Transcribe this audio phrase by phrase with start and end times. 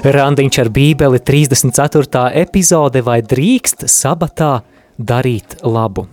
[0.00, 2.20] Randiņš ar bībeli 34.
[2.40, 4.62] epizode vai drīkst sabatā
[4.96, 6.06] darīt labu.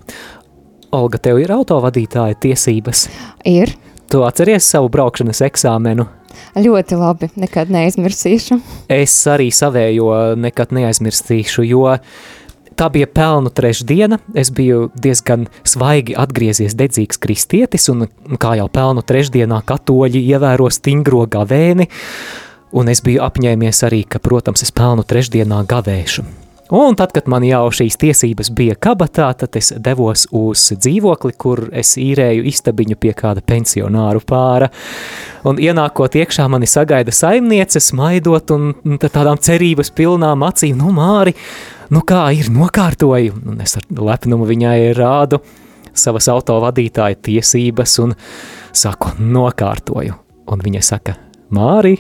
[0.92, 3.06] Olga, tev ir autovadītāja tiesības?
[3.48, 3.72] Ir.
[4.12, 6.04] Tu atceries savu braukšanas eksāmenu?
[6.60, 8.58] Ļoti labi, nekad neaizmirsīšu.
[8.92, 11.86] Es arī savējo nekad neaizmirstīšu, jo
[12.76, 14.20] tā bija pelnu trešdiena.
[14.36, 21.24] Es biju diezgan svaigi atgriezies dedzīgs kristietis, un kā jau pelnu trešdienā katoļi ievēro stingro
[21.32, 21.88] gavēni,
[22.72, 26.26] un es biju apņēmies arī, ka, protams, es pelnu trešdienā gavēšu.
[26.70, 31.62] Un tad, kad man jau šīs tiesības bija kabatā, tad es devos uz dzīvokli, kur
[31.72, 34.68] es īrēju istabiņu pie kāda pensionāru pāra.
[35.48, 41.38] Un ienākot iekšā, mani sagaida saimniece, smaidot un tādām cerības pilnām acīm, nu, Māri,
[41.88, 43.40] nu kā ir nokārtoju?
[43.48, 45.40] Un es ar lepnumu viņai rādu
[45.96, 48.12] savas auto vadītāja tiesības un
[48.76, 50.20] saku, nokārtoju.
[50.52, 51.16] Un viņa saka,
[51.56, 51.96] Māri,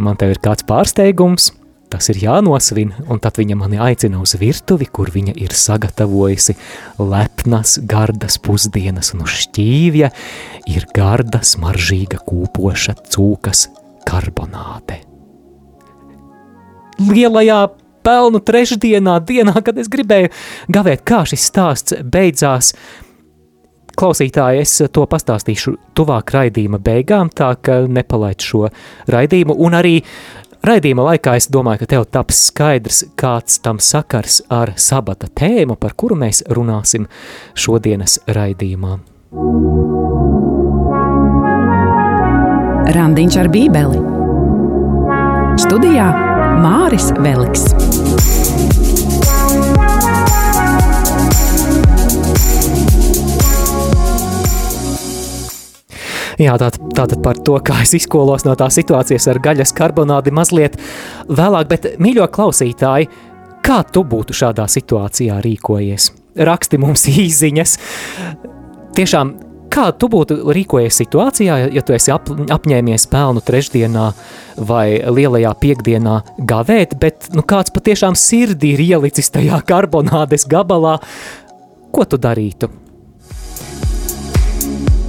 [0.00, 1.50] man tev ir kāds pārsteigums,
[1.90, 6.54] tas ir jānosvin, un tad viņa mani aicina uz virtuvi, kur viņa ir sagatavojusi
[7.00, 10.10] lepnas, gardas pusdienas, un uz šķīvja
[10.70, 13.66] ir garda, smaržīga, kūpoša cūkas
[14.08, 15.00] karbonāte.
[17.00, 17.62] Lielajā
[18.04, 20.30] pelnu trešdienā, dienā, kad es gribēju
[20.72, 22.74] gavēt, kā šis stāsts beidzās,
[24.00, 28.68] klausītāji, es to pastāstīšu tuvāk raidījuma beigām, tā ka nepalaid šo
[29.10, 29.98] raidījumu, un arī
[30.60, 35.94] Raidījuma laikā es domāju, ka tev taps skaidrs, kāds tam sakars ar sabata tēmu, par
[35.96, 37.06] kuru mēs runāsim
[37.56, 38.98] šodienas raidījumā.
[42.92, 44.04] Randiņš ar bībeli
[45.64, 46.12] Studijā
[46.60, 47.64] Māris Veliks.
[56.40, 60.78] Jā, tātad, tātad par to, kā es izkolos no tās situācijas ar gaļas karbonādi mazliet
[61.28, 63.10] vēlāk, bet mīļo klausītāji,
[63.66, 66.08] kā tu būtu šādā situācijā rīkojies?
[66.40, 67.76] Raksti mums īziņas.
[68.96, 69.34] Tiešām,
[69.68, 74.08] kā tu būtu rīkojies situācijā, ja tu esi ap, apņēmies pelnu trešdienā
[74.70, 80.96] vai lielajā piekdienā gavēt, bet nu, kāds patiešām sirdī ir ielicis tajā karbonādes gabalā,
[81.92, 82.72] ko tu darītu?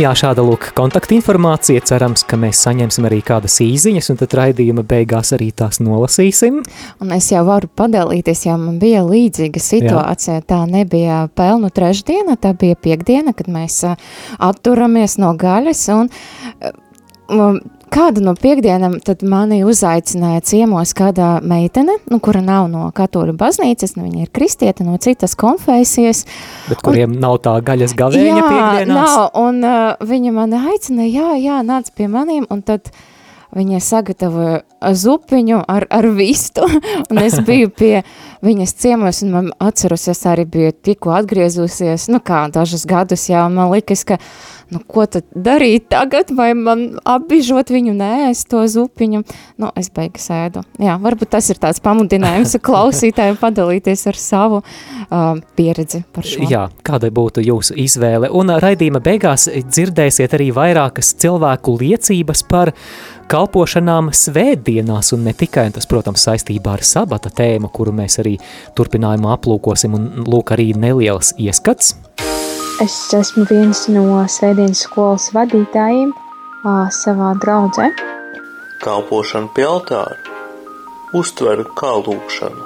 [0.00, 1.82] Jā, šāda lūk kontaktinformācija.
[1.84, 6.62] Cerams, ka mēs saņemsim arī kādas īziņas, un tad raidījuma beigās arī tās nolasīsim.
[7.04, 10.38] Un es jau varu padalīties, ja man bija līdzīga situācija.
[10.38, 10.46] Jā.
[10.54, 13.82] Tā nebija pelnu trešdiena, tā bija piekdiena, kad mēs
[14.40, 16.08] atturamies no gaļas, un
[17.92, 23.96] kādu no piekdienām tad mani uzaicināja ciemos kādā meitene, nu, kura nav no katoļu baznīcas,
[23.98, 26.24] nu, viņa ir kristieta no citas konfesijas.
[26.70, 28.88] Bet kuriem un, nav tā gaļas gavēņa jā, piekdienās?
[28.88, 32.92] Jā, nav, un uh, viņa mani aicināja, jā, jā, nāc pie maniem, un tad
[33.56, 34.60] viņa sagatavoja
[34.96, 36.64] zupiņu ar, ar vistu,
[37.10, 37.94] un es biju pie
[38.44, 43.44] viņas ciemos, un man atceros, es arī biju tikko atgriezusies, nu kā dažus gadus jau,
[43.52, 44.20] man likas, ka
[44.70, 49.22] nu, ko tad darīt tagad, vai man apbižot viņu, nē, es to zupiņu,
[49.60, 50.62] nu, es beigas ēdu.
[50.82, 56.46] Jā, varbūt tas ir tāds pamudinājums klausītājiem padalīties ar savu uh, pieredzi par šo.
[56.50, 58.30] Jā, kāda būtu jūsu izvēle?
[58.30, 62.74] Un raidījuma beigās dzirdēsiet arī vairākas cilvēku liecības par
[63.30, 68.36] kalpošanām svētdienās, un ne tikai tas, protams, saistībā ar sabata tēmu, kuru mēs arī
[68.78, 71.94] turpinājumā aplūkosim, un lūk arī neliels ieskats–
[72.80, 76.14] Es esmu viens no svētdienas skolas vadītājiem
[76.96, 77.90] savā draudzē.
[78.80, 80.16] Kalpošana pie altāra,
[81.12, 82.64] uztveru kā lūkšanu.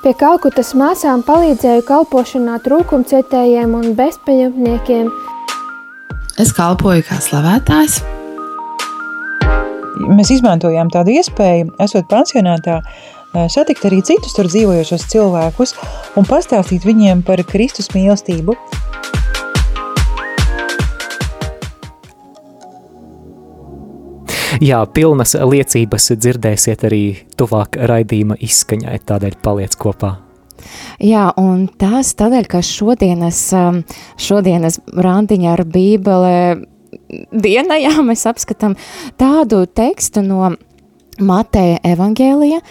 [0.00, 5.12] Pie Kalkutas māsām palīdzēju kalpošanā trūkumcietējiem un bezpajumtniekiem.
[6.40, 8.00] Es kalpoju kā slavētājs.
[10.00, 12.78] Mēs izmantojām tādu iespēju, esot pansionātā,
[13.52, 15.74] satikt arī citus tur dzīvojošos cilvēkus
[16.16, 18.56] un pastāstīt viņiem par Kristus mīlestību.
[24.62, 27.04] Jā, pilnas liecības dzirdēsiet arī
[27.40, 30.16] tuvāk raidījuma izskaņai, tādēļ paliec kopā.
[31.02, 33.40] Jā, un tas tādēļ, ka šodienas,
[34.22, 36.36] šodienas randiņa ar bībele
[37.12, 38.76] dienā, jā, mēs apskatām
[39.20, 40.52] tādu tekstu no
[41.20, 42.62] Mateja evangēlija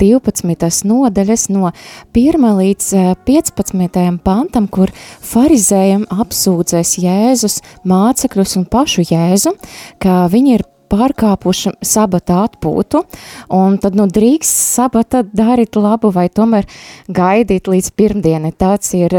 [0.00, 0.84] 12.
[0.88, 1.70] nodaļas no
[2.16, 2.86] 1 līdz
[3.28, 3.98] 15.
[4.24, 9.52] pantam, kur farizējiem apsūdzēs Jēzus mācekļus un pašu Jēzu,
[10.00, 10.64] ka viņi ir
[10.94, 13.04] pārkāpuši sabata atpūtu,
[13.52, 16.68] un tad nu drīkst sabata darīt labu vai tomēr
[17.12, 18.52] gaidīt līdz pirmdienai.
[18.56, 19.16] Tāds ir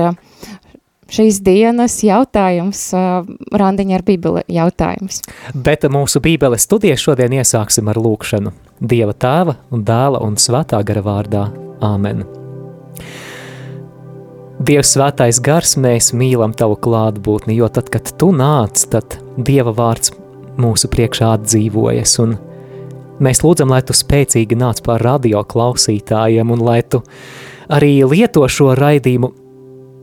[1.11, 2.87] šīs dienas jautājums,
[3.53, 5.21] randiņa ar bībeli jautājums.
[5.53, 8.53] Bet mūsu bībeles studijas šodien iesāksim ar lūkšanu.
[8.81, 11.45] Dieva tēva un dēla un svētā gara vārdā.
[11.83, 12.23] Āmen.
[14.65, 20.13] Dievs svētais gars, mēs mīlam tavu klātbūtni, jo tad, kad tu nāc, tad Dieva vārds
[20.55, 22.37] mūsu priekšā atdzīvojas, un
[23.19, 27.03] mēs lūdzam, lai tu spēcīgi nāc pār radio klausītājiem, un lai tu
[27.67, 29.33] arī lieto šo raidījumu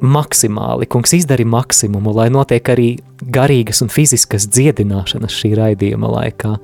[0.02, 2.88] maksimāli, kungs izdari maksimumu, lai notiek arī
[3.22, 6.56] garīgas un fiziskas dziedināšanas šī raidījuma laikā,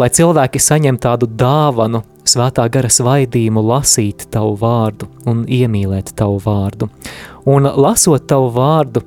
[0.00, 6.88] lai cilvēki saņem tādu dāvanu, svētā gara svaidījumu lasīt tavu vārdu un iemīlēt tavu vārdu.
[7.44, 9.04] Un lasot tavu vārdu,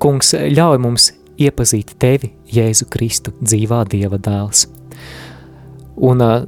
[0.00, 1.10] kungs ļauj mums
[1.40, 4.66] iepazīt tevi, Jēzu Kristu, dzīvā Dieva dēls.
[6.00, 6.42] Un uh,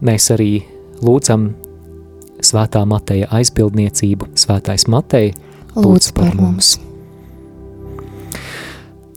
[0.00, 0.52] mēs arī
[1.04, 1.50] lūdzam
[2.44, 5.34] svētā Mateja aizbildniecību, svētais Mateja,
[5.76, 6.76] lūdz par mums.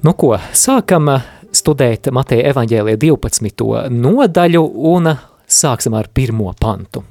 [0.02, 1.12] Nu ko, sākam
[1.54, 3.66] studēt Mateja evaņģēlija 12.
[3.94, 5.12] nodaļu un
[5.46, 7.04] sāksim ar pirmo pantu.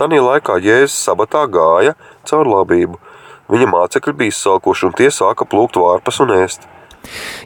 [0.00, 1.94] Tanī laikā Jēzus sabatā gāja
[2.26, 2.98] caur labību.
[3.50, 6.64] Viņa mācekļi bija salkuši un tie sāka plūkt vārpas un ēst.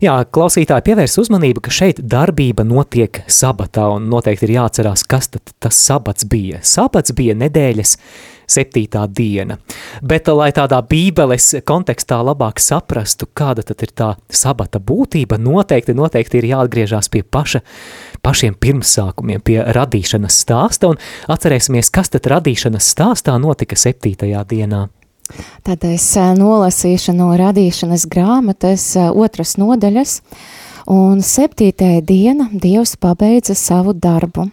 [0.04, 5.54] Jā, klausītāji pievērs uzmanību, ka šeit darbība notiek sabatā, un noteikti ir jāatcerās, kas tad
[5.62, 6.60] tas sabats bija.
[6.64, 7.96] Sabats bija nedēļas
[8.50, 9.56] septītā diena,
[10.04, 16.42] bet, lai tādā bībeles kontekstā labāk saprastu, kāda tad ir tā sabata būtība, noteikti, noteikti
[16.42, 17.62] ir jāatgriežās pie paša,
[18.24, 21.00] pašiem pirmsākumiem, pie radīšanas stāsta, un
[21.32, 24.86] atcerēsimies, kas tad radīšanas stāstā notika septītajā dienā.
[25.64, 26.04] Tad es
[26.38, 30.18] nolasīšu no radīšanas grāmatas otras nodaļas,
[30.90, 34.50] un septītajā diena Dievs pabeidza savu darbu,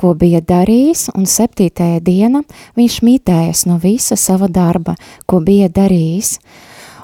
[0.00, 2.42] ko bija darījis, un septītajā diena
[2.78, 4.96] viņš mitējas no visa sava darba,
[5.28, 6.38] ko bija darījis,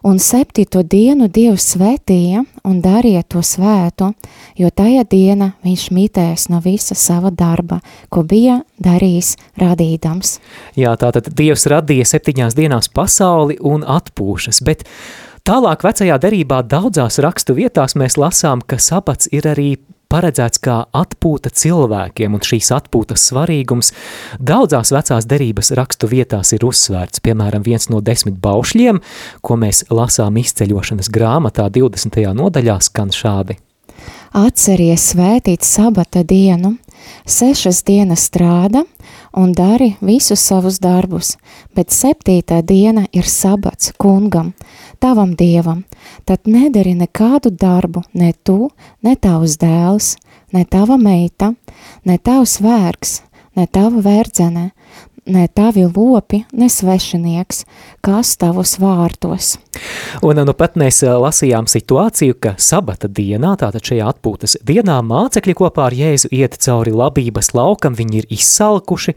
[0.07, 4.13] un septīto dienu Dievs svētīja un darīja to svētu,
[4.59, 10.39] jo tajā diena viņš mitēs no visa sava darba, ko bija darījis radīdams.
[10.79, 14.85] Jā, tātad Dievs radīja septiņās dienās pasauli un atpūšas, bet
[15.49, 19.77] tālāk vecajā derībā daudzās rakstu vietās mēs lasām, ka sabats ir arī
[20.13, 23.93] paredzēts kā atpūta cilvēkiem, un šīs atpūtas svarīgums
[24.39, 27.23] daudzās vecās derības rakstu vietās ir uzsvērts.
[27.25, 29.01] Piemēram, viens no desmit baušļiem,
[29.41, 32.23] ko mēs lasām izceļošanas grāmatā 20.
[32.37, 33.59] nodaļā, skan šādi.
[34.33, 36.77] Atceries svētīt sabata dienu,
[37.27, 38.85] sešas dienas strāda
[39.33, 41.37] un dari visus savus darbus,
[41.75, 44.53] bet septītā diena ir sabats kungam,
[45.01, 45.85] tavam dievam,
[46.25, 48.71] tad nedari nekādu darbu, ne tu,
[49.03, 50.17] ne tavs dēls,
[50.53, 51.53] ne tava meita,
[52.05, 53.21] ne tavs vērks,
[53.57, 54.71] ne tava verdzene,
[55.27, 57.65] ne tavi lopi, ne svešinieks,
[58.05, 59.57] kas tavus vārtos.
[60.25, 65.89] Un nu pat mēs lasījām situāciju, ka sabata dienā, tātad šajā atpūtas dienā, mācekļi kopā
[65.91, 69.17] ar Jēzu iet cauri labības laukam, viņi ir izsalkuši,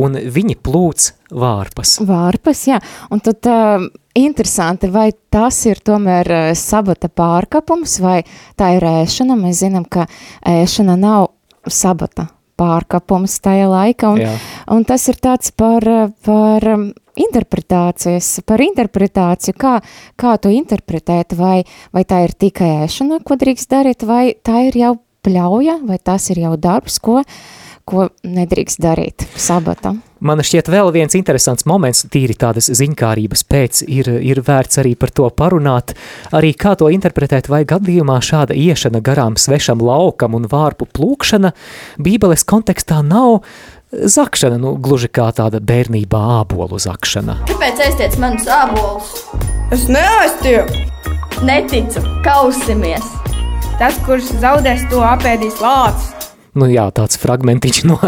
[0.00, 1.98] un viņi plūc vārpas.
[2.06, 2.80] Vārpas, jā.
[3.12, 3.86] Un tad uh,
[4.18, 8.20] interesanti, vai tas ir tomēr uh, sabata pārkapums, vai
[8.60, 9.38] tā ir ēšana.
[9.40, 10.08] Mēs zinām, ka
[10.48, 11.32] ēšana nav
[11.68, 14.34] sabata pārkapums tajā laikā, un, jā.
[14.76, 15.86] un tas ir tāds par,
[16.26, 16.66] par
[17.20, 19.76] interpretācijas, par interpretāciju, kā,
[20.20, 21.62] kā to interpretēt, vai,
[21.96, 24.94] vai tā ir tikai ēšana, ko drīkst darīt, vai tā ir jau
[25.26, 27.20] pļauja, vai tas ir jau darbs, ko,
[27.88, 30.00] ko nedrīkst darīt sabatam.
[30.20, 35.12] Man šķiet vēl viens interesants moments, tīri tādas ziņkārības pēc, ir, ir vērts arī par
[35.16, 35.94] to parunāt,
[36.36, 41.54] arī kā to interpretēt, vai gadījumā šāda iešana garām svešam laukam un vārpu plūkšana
[42.04, 43.46] Bībeles kontekstā nav
[43.90, 47.40] zakšana, nu, gluži kā tāda bērnībā ābolu zakšana.
[47.48, 49.16] Kāpēc aiztiec manus ābolus?
[49.72, 50.84] Es neaiztieku!
[51.48, 53.08] Neticu, kausimies!
[53.80, 56.29] Tas, kurš zaudēs, to apēdīs lācis
[56.60, 57.98] nu jā, tāds fragmentiņš no,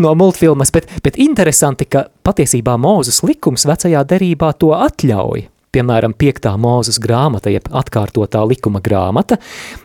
[0.00, 5.48] no multfilmas, bet, bet interesanti, ka patiesībā Mūzes likums vecajā derībā to atļauj.
[5.70, 6.48] Piemēram, 5.
[6.58, 9.36] mūzes grāmata, jeb atkārtotā likuma grāmata,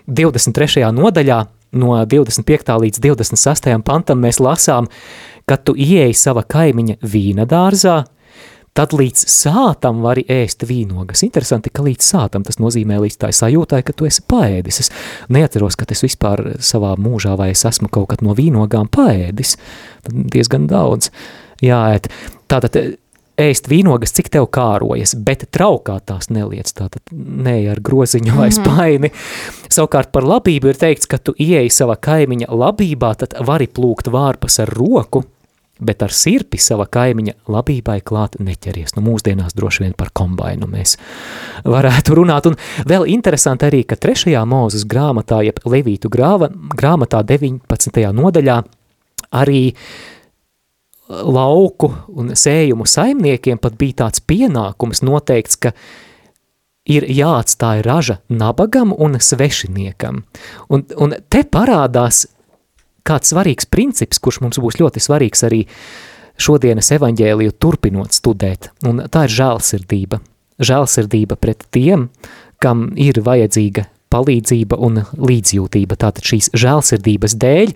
[0.10, 0.82] 23.
[0.98, 1.44] nodaļā
[1.78, 2.74] no 25.
[2.82, 3.70] līdz 26.
[3.86, 4.90] pantam mēs lasām,
[5.46, 8.00] kad tu ieeji sava kaimiņa vīna dārzā,
[8.76, 11.24] tad līdz sātam vari ēst vīnogas.
[11.28, 14.82] Interesanti, ka līdz sātam tas nozīmē līdz tā sajūtai, ka tu esi paēdis.
[14.84, 14.92] Es
[15.32, 19.56] neatceros, ka es vispār savā mūžā vai es esmu kaut kad no vīnogām paēdis.
[20.12, 21.12] Diezgan daudz
[21.64, 22.12] jāēt.
[22.52, 22.76] Tātad
[23.40, 29.10] ēst vīnogas, cik tev kārojas, bet traukā tās neliec, tātad ne ar groziņu vai spaini.
[29.10, 29.72] Mm -hmm.
[29.76, 34.60] Savukārt par labību ir teikts, ka tu ieeji sava kaimiņa labībā, tad vari plūkt vārpas
[34.60, 35.24] ar roku,
[35.80, 38.96] bet ar sirpi sava kaimiņa labībai klāt neķeries.
[38.96, 40.96] Nu, mūsdienās droši vien par kombainu mēs
[41.68, 42.48] varētu runāt.
[42.50, 48.04] Un vēl interesanti arī, ka trešajā mūzes grāmatā, jeb Levītu grāva, grāmatā 19.
[48.16, 48.62] nodaļā,
[49.36, 49.62] arī
[51.10, 55.76] lauku un sējumu saimniekiem pat bija tāds pienākums noteikts, ka
[56.86, 60.24] ir jāatstāja raža nabagam un svešiniekam.
[60.70, 62.26] Un, un te parādās
[63.06, 65.66] kāds svarīgs princips, kurš mums būs ļoti svarīgs arī
[66.42, 70.22] šodienas evaņģēliju turpinot studēt, un tā ir žēlsirdība.
[70.66, 72.10] Žēlsirdība pret tiem,
[72.64, 75.98] kam ir vajadzīga palīdzība un līdzjūtība.
[76.00, 77.74] Tātad šīs žēlsirdības dēļ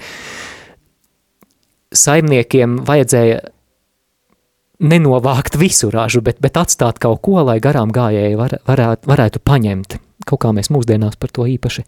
[2.00, 3.40] saimniekiem vajadzēja
[4.80, 9.98] nenovākt visu ražu, bet, bet atstāt kaut ko, lai garām gājēji var, varētu, varētu paņemt.
[10.30, 11.84] Kaut kā mēs mūsdienās par to īpaši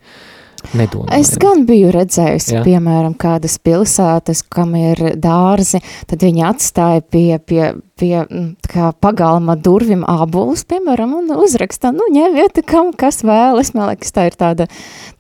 [0.78, 1.14] nedomājam.
[1.20, 2.64] Es gan biju redzējusi, ja?
[2.66, 7.64] piemēram, kādas pilsētas, kam ir dārzi, tad viņi atstāja pie, pie,
[8.00, 13.74] pie mm, kā pagalma durvim ābolus, piemēram, un uzrakstā, nu, ņemiet, kam kas vēlas.
[13.78, 14.70] Man liekas, tā ir tāda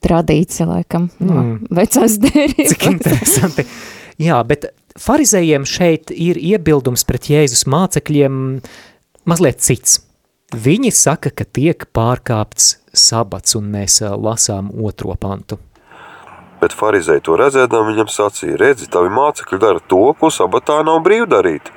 [0.05, 1.73] tradīcija, laikam, no mm.
[1.81, 2.75] vecās derības.
[2.75, 3.67] Cik interesanti.
[4.21, 4.69] Jā, bet
[5.01, 8.39] farizējiem šeit ir iebildums pret Jēzus mācekļiem
[9.29, 9.99] mazliet cits.
[10.51, 15.57] Viņi saka, ka tiek pārkāpts sabats, un mēs lasām otro pantu.
[16.61, 21.23] Bet farizēji to redzēdam, viņam sacīja, redzi, tavi mācekļi dara to, ko sabatā nav brīv
[21.31, 21.71] darīt.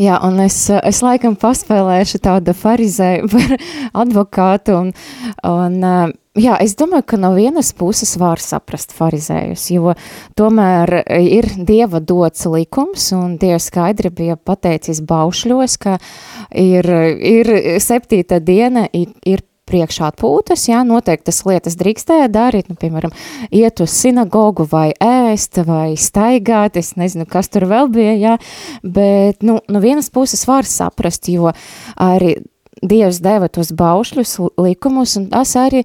[0.00, 3.54] Jā, un es, es laikam paspēlēšu tādu farizēju par
[4.02, 4.92] advokātu, un,
[5.46, 9.92] un Jā, es domāju, ka no vienas puses var saprast farizējus, jo
[10.38, 15.98] tomēr ir Dieva dots likums, un Dievs skaidri bija pateicis baušļos, ka
[16.56, 16.86] ir,
[17.32, 17.50] ir
[17.82, 23.12] septīta diena, ir, ir priekšā atpūtas, jā, noteiktas lietas drīkstēja darīt, nu, piemēram,
[23.52, 28.38] iet uz sinagogu vai ēst vai staigāt, es nezinu, kas tur vēl bija, jā,
[28.82, 31.52] bet, nu, no vienas puses var saprast, jo
[32.00, 32.38] arī
[32.80, 35.82] Dievs deva tos baušļus, likumus, un tas arī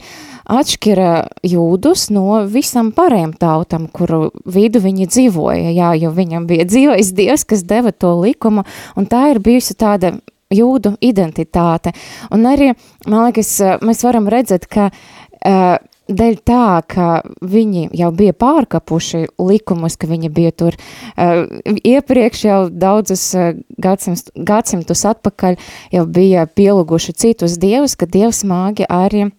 [0.51, 1.09] atšķira
[1.43, 7.47] jūdus no visam pārējiem tautam, kuru vidu viņi dzīvoja, jā, jo viņam bija dzīvojis Dievs,
[7.47, 10.15] kas deva to likumu, un tā ir bijusi tāda
[10.53, 11.91] jūdu identitāte.
[12.31, 12.71] Un arī,
[13.09, 13.51] man liekas,
[13.83, 17.07] mēs varam redzēt, ka uh, dēļ tā, ka
[17.41, 24.29] viņi jau bija pārkapuši likumus, ka viņi bija tur uh, iepriekš jau daudzus uh, gadsimtus,
[24.35, 25.57] gadsimtus atpakaļ,
[25.95, 29.29] jau bija pielūguši citus dievus, ka dievs māgi arī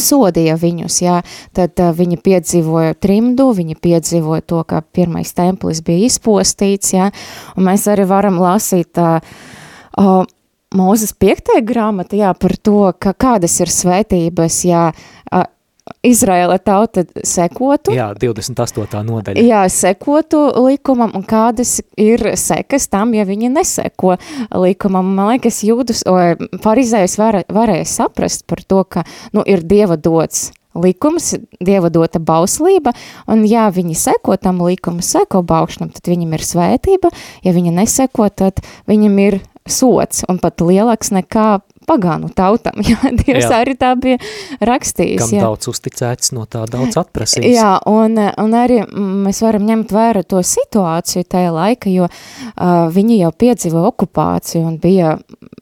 [0.00, 1.18] sodīja viņus, jā,
[1.56, 7.10] tad uh, viņi piedzīvoja trimdu, viņi piedzīvoja to, ka pirmais templis bija izpostīts, jā,
[7.56, 9.20] un mēs arī varam lasīt uh,
[10.00, 10.24] uh,
[10.74, 15.44] Mūzes piektajā grāmatā, jā, par to, ka kādas ir svētības, jā, uh,
[16.04, 17.92] Izraela tauta sekotu.
[17.92, 19.02] Jā, 28.
[19.04, 19.44] nodaļa.
[19.44, 24.16] Jā, sekotu likumam, un kādas ir sekas tam, ja viņi neseko
[24.64, 25.12] likumam.
[25.16, 26.04] Man liekas, jūdus,
[26.64, 29.04] farizējus var, varēja saprast par to, ka,
[29.36, 32.94] nu, ir Dieva dots likums, Dieva dota bauslība,
[33.30, 37.12] un ja viņi seko tam likumu, seko baušņam, tad viņam ir svētība,
[37.44, 39.38] ja viņi neseko, tad viņam ir
[39.68, 43.60] sots, un pat lielāks nekā pagānu tautam, jo Dievs jā.
[43.60, 44.18] arī tā bija
[44.64, 45.20] rakstījis.
[45.22, 45.44] Kam jā.
[45.46, 47.46] daudz uzticēts, no tā daudz atprasīs.
[47.54, 53.20] Jā, un, un arī mēs varam ņemt vērā to situāciju tajā laika, jo uh, viņi
[53.22, 55.16] jau piedzīvo okupāciju un bija,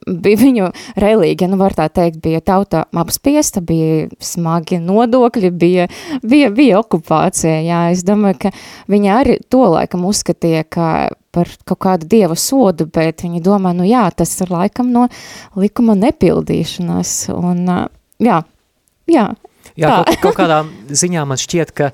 [0.07, 0.69] bija viņu
[1.03, 5.89] relīga, nu var tā teikt, bija tauta apspiesta, bija smagi nodokļi, bija,
[6.23, 8.55] bija, bija okupācija, jā, es domāju, ka
[8.91, 10.87] viņi arī to laikam uzskatīja, ka
[11.33, 15.07] par kaut kādu dieva sodu, bet viņi domā, nu jā, tas ir laikam no
[15.57, 17.65] likuma nepildīšanās, un
[18.21, 18.43] jā,
[19.09, 19.31] jā.
[19.73, 20.03] Jā, tā.
[20.03, 20.59] kaut, kaut kādā
[20.93, 21.89] ziņā man šķiet, ka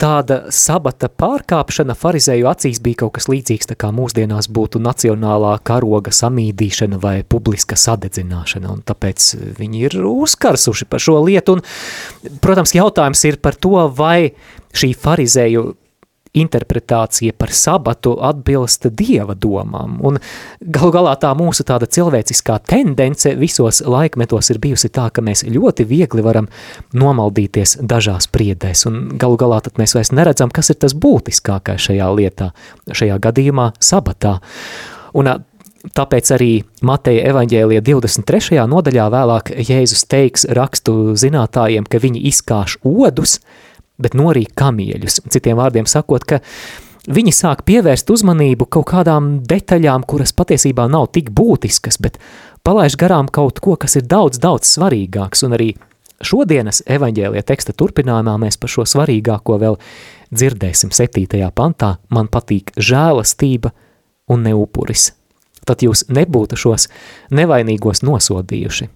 [0.00, 6.14] tāda sabata pārkāpšana farizēju acīs bija kaut kas līdzīgs, tā kā mūsdienās būtu nacionālā karoga
[6.14, 9.28] samīdīšana vai publiska sadedzināšana, un tāpēc
[9.60, 14.32] viņi ir uzkarsuši par šo lietu, un, protams, jautājums ir par to, vai
[14.74, 15.66] šī farizēju
[16.34, 19.96] interpretācija par sabatu atbilst dieva domām.
[20.04, 20.18] Un
[20.60, 25.86] galu galā tā mūsu tāda cilvēciskā tendence visos laikmetos ir bijusi tā, ka mēs ļoti
[25.88, 26.50] viegli varam
[26.92, 32.12] nomaldīties dažās priedēs, un galu galā tad mēs vairs neredzam, kas ir tas būtiskākais šajā
[32.18, 32.52] lietā,
[32.90, 34.38] šajā gadījumā sabatā.
[35.14, 35.36] Un
[35.84, 38.56] Tāpēc arī Mateja evaņģēlija 23.
[38.72, 43.36] nodaļā vēlāk Jēzus teiks rakstu zinātājiem, ka viņi izkāš odus,
[44.00, 45.22] bet norīk kamieļus.
[45.32, 46.40] Citiem vārdiem sakot, ka
[47.10, 52.20] viņi sāk pievērst uzmanību kaut kādām detaļām, kuras patiesībā nav tik būtiskas, bet
[52.66, 55.72] palaiž garām kaut ko, kas ir daudz, daudz svarīgāks, un arī
[56.24, 59.76] šodienas evaņģēlija teksta turpinājumā mēs par šo svarīgāko vēl
[60.34, 63.74] dzirdēsim septītajā pantā, man patīk žēlastība
[64.32, 65.12] un neupuris
[65.66, 66.88] tad jūs nebūtu šos
[67.34, 68.88] nevainīgos nosodījuši.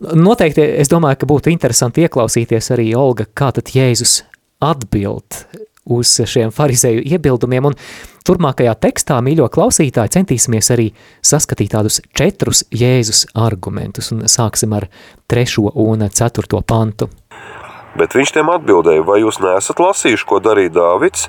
[0.00, 4.22] Noteikti es domāju, ka būtu interesanti ieklausīties arī Olga, kā tad Jēzus
[4.64, 5.44] atbild
[5.84, 7.76] uz šiem farizēju iebildumiem, un
[8.24, 10.88] turpmākajā tekstā, mīļo klausītāji, centīsimies arī
[11.24, 14.88] saskatīt tādus četrus Jēzus argumentus, un sāksim ar
[15.28, 17.10] trešo un ceturto pantu.
[17.94, 21.28] Bet viņš tiem atbildēja, vai jūs neesat lasījuši, ko darīja Dāvids,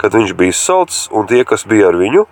[0.00, 2.24] kad viņš bija salds, un tie, kas bija ar viņu,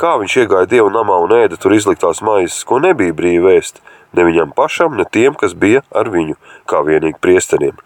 [0.00, 3.78] Kā viņš iegāja dievu namā un ēda tur izliktās maizes, ko nebija brīvi vēst,
[4.16, 6.34] ne viņam pašam, ne tiem, kas bija ar viņu,
[6.70, 7.78] kā vienīgi priesteriem.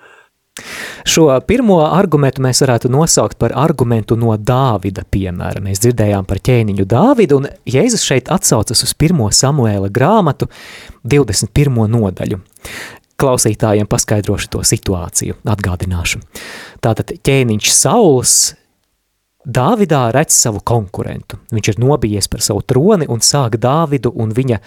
[1.08, 5.62] Šo pirmo argumentu mēs varētu nosaukt par argumentu no Dāvida piemēra.
[5.62, 9.20] Mēs dzirdējām par ķēniņu Dāvidu, un Jēzus šeit atsaucas uz 1.
[9.38, 10.48] Samuēla grāmatu
[11.04, 11.84] 21.
[11.94, 12.40] nodaļu.
[13.18, 16.22] Klausītājiem paskaidrošu to situāciju, atgādināšu.
[16.82, 18.34] Tātad ķēniņš Sauls
[19.48, 21.38] Dāvidā redz savu konkurentu.
[21.54, 24.60] Viņš ir nobijies par savu troni un sāk Dāvidu un viņa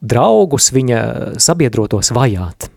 [0.00, 1.02] draugus, viņa
[1.42, 2.70] sabiedrotos vajāt.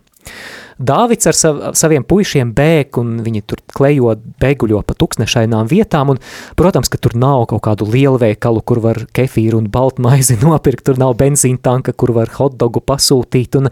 [0.79, 6.21] Dāvids ar sav, saviem puišiem bēg, un viņi tur klejo, beguļo pa tuksnešainām vietām, un,
[6.59, 11.17] protams, ka tur nav kaut kādu lielveikalu, kur var kefīru un baltmaizi nopirkt, tur nav
[11.19, 13.67] benzīna tanka, kur var hotdogu pasūtīt, un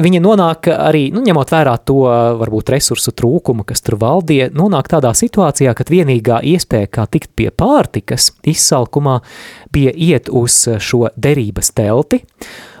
[0.00, 2.06] Viņa nonāk arī, nu, ņemot vērā to
[2.40, 7.50] varbūt resursu trūkumu, kas tur valdīja, nonāk tādā situācijā, kad vienīgā iespēja, kā tikt pie
[7.52, 9.18] pārtikas izsalkumā,
[9.74, 12.22] bija iet uz šo derības telti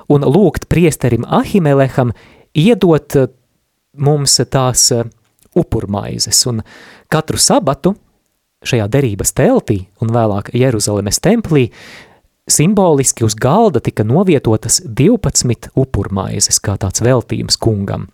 [0.08, 2.14] un lūgt priesterim Ahimeleham
[2.56, 3.18] iedot
[4.00, 4.88] mums tās
[5.56, 6.40] upurmaizes.
[6.48, 6.62] Un
[7.12, 7.94] katru sabatu
[8.64, 11.68] šajā derības teltī un vēlāk Jeruzalemes templī
[12.50, 18.08] simboliski uz galda tika novietotas 12 upurmaizes, kā tāds veltījums kungam.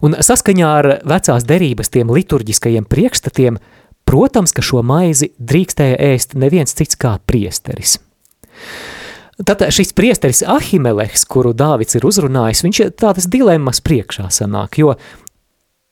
[0.00, 3.58] Un saskaņā ar vecās derības tiem liturģiskajiem priekšstatiem,
[4.08, 7.98] protams, ka šo maizi drīkstēja ēst neviens cits kā priesteris.
[9.40, 14.96] Tad šis priesteris Ahimelehs, kuru Dāvids ir uzrunājis, viņš tādas dilemmas priekšā sanāk, jo,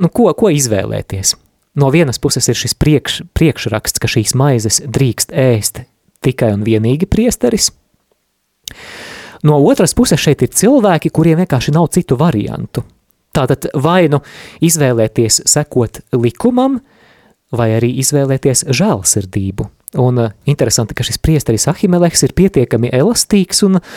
[0.00, 1.36] nu, ko, ko izvēlēties?
[1.78, 5.84] No vienas puses ir šis priekš, priekšraksts, ka šīs maizes drīkst ēst
[6.28, 7.72] tikai un vienīgi priesteris.
[9.46, 12.84] No otras puses šeit ir cilvēki, kuriem vienkārši nav citu variantu.
[13.34, 14.20] Tātad vai nu
[14.64, 16.80] izvēlēties sekot likumam,
[17.54, 19.68] vai arī izvēlēties žēlsirdību.
[19.98, 23.94] Un uh, interesanti, ka šis priesteris Ahimeleks ir pietiekami elastīgs un uh,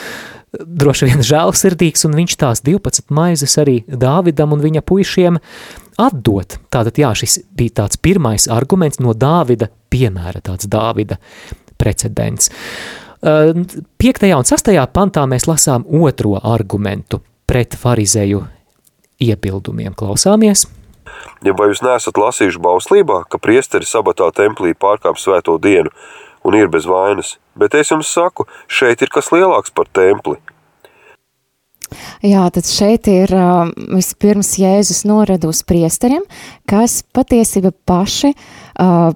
[0.52, 5.36] droši vien žēlsirdīgs, un viņš tās 12 maizes arī Dāvidam un viņa puišiem
[6.00, 6.56] atdot.
[6.72, 11.20] Tātad jā, šis bija tāds pirmais arguments no Dāvida piemēra, tāds Dāvida
[11.82, 12.50] precedents.
[13.22, 14.24] 5.
[14.34, 14.72] un 6.
[14.94, 18.42] pantā mēs lasām otro argumentu pret farizēju
[19.22, 19.94] iebildumiem.
[19.98, 20.66] Klausāmies!
[21.44, 25.92] Ja vai jūs neesat lasījuši bauslībā, ka priesteri sabatā templī pārkāp svēto dienu
[26.42, 30.38] un ir bez vainas, bet es jums saku, šeit ir kas lielāks par templi.
[32.24, 36.22] Jā, tad šeit ir uh, vispirms Jēzus norada uz priesteriem,
[36.70, 39.12] kas patiesība paši uh,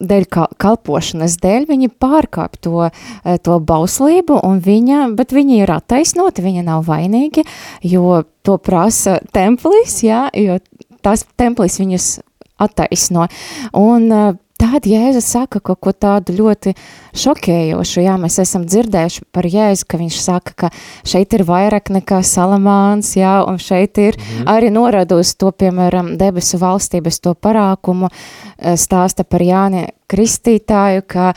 [0.00, 0.26] dēļ
[0.60, 6.64] kalpošanas dēļ viņi pārkāp to, eh, to bauslību, un viņa, bet viņi ir attaisnoti, viņi
[6.64, 7.44] nav vainīgi,
[7.82, 10.58] jo to prasa templis, jā, jo
[11.02, 12.20] tas templis viņus
[12.60, 13.28] attaisno.
[13.74, 16.72] Un Tad Jēzus saka kaut ko tādu ļoti
[17.16, 18.00] šokējošu.
[18.06, 20.70] Jā, mēs esam dzirdējuši par Jēzu, ka viņš saka, ka
[21.04, 24.46] šeit ir vairāk nekā salamāns, jā, un šeit ir mm.
[24.48, 31.32] arī norādus to, piemēram, debesu valstības to parākumu, eh, stāsta par Jāni kristītāju, ka,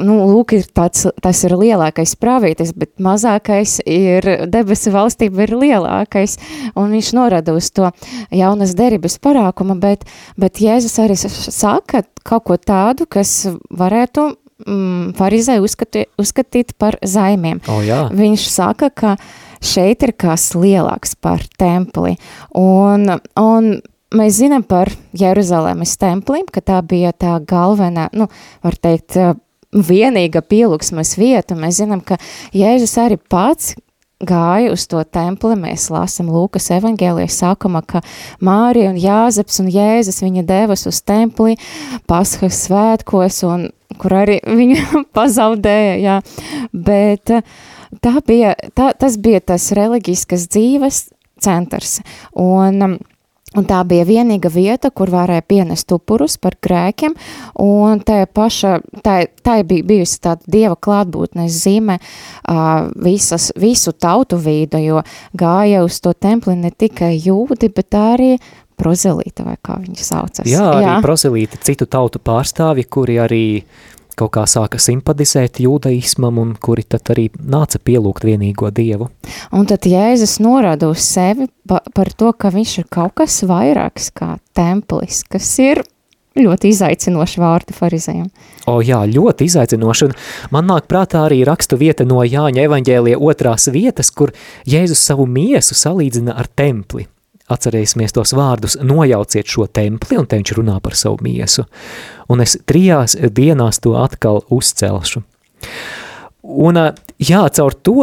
[0.00, 6.38] nu, lūk, ir tāds, tas ir lielākais pravītis, bet mazākais ir, debesu valstība ir lielākais,
[6.74, 7.92] un viņš norada uz to
[8.34, 10.08] jaunas derības parākuma, bet,
[10.40, 13.32] bet Jēzus arī saka kaut ko tādu, kas
[13.70, 14.26] varētu
[14.66, 17.62] mm, farizē uzskatīt, uzskatīt par zaimiem.
[17.68, 18.06] Oh, jā.
[18.14, 19.14] Viņš saka, ka
[19.64, 22.16] šeit ir kas lielāks par templi,
[22.58, 23.08] un,
[23.40, 23.70] un
[24.14, 28.28] mēs zinām par Jeruzalemes templim, ka tā bija tā galvenā, nu,
[28.64, 29.18] var teikt,
[29.74, 31.56] vienīga pielūgsmes vieta.
[31.58, 32.18] Mēs zinām, ka
[32.54, 33.74] Jēzus arī pats
[34.22, 38.02] gāja uz to templi, mēs lasam Lūkas evaņģēlijas sākumā, ka
[38.44, 41.56] Mārija un Jāzeps un Jēzus viņa devas uz templi
[42.10, 43.68] Paskas svētkos, un
[44.00, 46.20] kur arī viņa pazaudēja, jā,
[46.72, 47.34] bet
[48.04, 51.02] tā bija, tā, tas bija tas reliģiskas dzīves
[51.44, 51.98] centrs,
[52.38, 52.96] un um,
[53.54, 57.14] Un tā bija vienīga vieta, kur varēja pienest upurus par grēkiem,
[57.62, 64.40] un tā paša, tā, tā bija bijusi tāda dieva klātbūtnes zīme uh, visas, visu tautu
[64.42, 65.04] vīdu, jo
[65.38, 68.34] gāja uz to templi ne tikai jūdi, bet arī
[68.80, 70.46] prozelīta, vai kā viņi saucas.
[70.50, 71.00] Jā, arī Jā.
[71.04, 73.44] prozelīti, citu tautu pārstāvi, kuri arī
[74.18, 79.10] kaut kā sāka simpatizēt jūdaismam un kuri tad arī nāca pielūgt vienīgo dievu.
[79.54, 84.10] Un tad Jēzus norāda uz sevi pa, par to, ka viņš ir kaut kas vairāks
[84.14, 85.84] kā templis, kas ir
[86.38, 88.28] ļoti izaicinoši vārdi farizējiem.
[88.70, 90.14] O jā, ļoti izaicinoši, un
[90.54, 94.34] man nāk prātā arī rakstu vieta no Jāņa evaņģēlija otrās vietas, kur
[94.66, 97.06] Jēzus savu miesu salīdzina ar templi.
[97.52, 101.66] Atcerēsimies tos vārdus, nojauciet šo templi, un te viņš runā par savu miesu.
[102.32, 105.20] Un es trijās dienās to atkal uzcelšu.
[106.44, 106.80] Un
[107.20, 107.98] jā, caur to,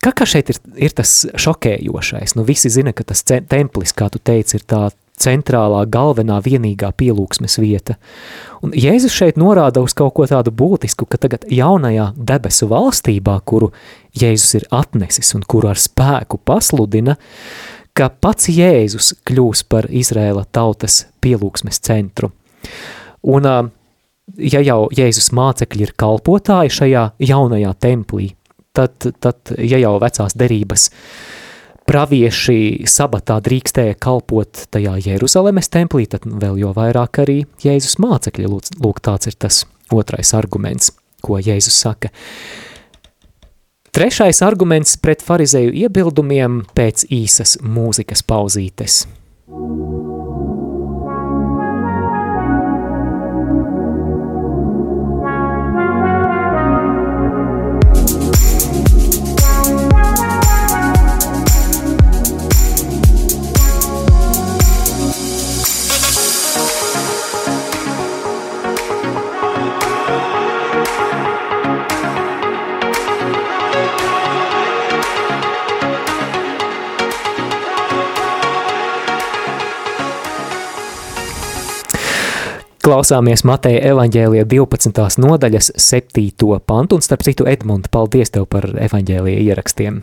[0.00, 4.20] kā, kā šeit ir, ir tas šokējošais, nu visi zina, ka tas templis, kā tu
[4.20, 4.86] teici, ir tā
[5.20, 7.98] centrālā, galvenā, vienīgā pielūgsmes vieta.
[8.64, 13.68] Un Jēzus šeit norāda uz kaut ko tādu būtisku, ka tagad jaunajā debesu valstībā, kuru
[14.16, 20.46] Jēzus ir atnesis un kuru ar spēku pasludina, uh, ka pats Jēzus kļūs par Izrēla
[20.48, 22.30] tautas pielūgsmes centru.
[23.28, 23.48] Un,
[24.40, 28.30] ja jau Jēzus mācekļi ir kalpotāji šajā jaunajā templī,
[28.76, 30.88] tad, tad ja jau vecās derības
[31.90, 39.02] pravieši sabatā drīkstēja kalpot tajā Jeruzalemes templī, tad vēl jo vairāk arī Jēzus mācekļi, lūk,
[39.04, 42.14] tāds ir tas otrais arguments, ko Jēzus saka.
[43.90, 49.00] Trešais arguments pret farizēju iebildumiem pēc īsas mūzikas pauzītes.
[82.90, 85.20] Klausāmies Mateja evaņģēlija 12.
[85.22, 86.24] nodaļas 7.
[86.66, 90.00] pantu, un starp citu, Edmund, paldies tev par evaņģēlija ierakstiem.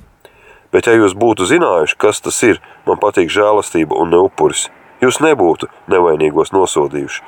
[0.71, 4.69] Bet ja jūs būtu zinājuši, kas tas ir, man patīk žēlastība un ne upuris,
[5.03, 7.27] jūs nebūtu nevainīgos nosodījuši.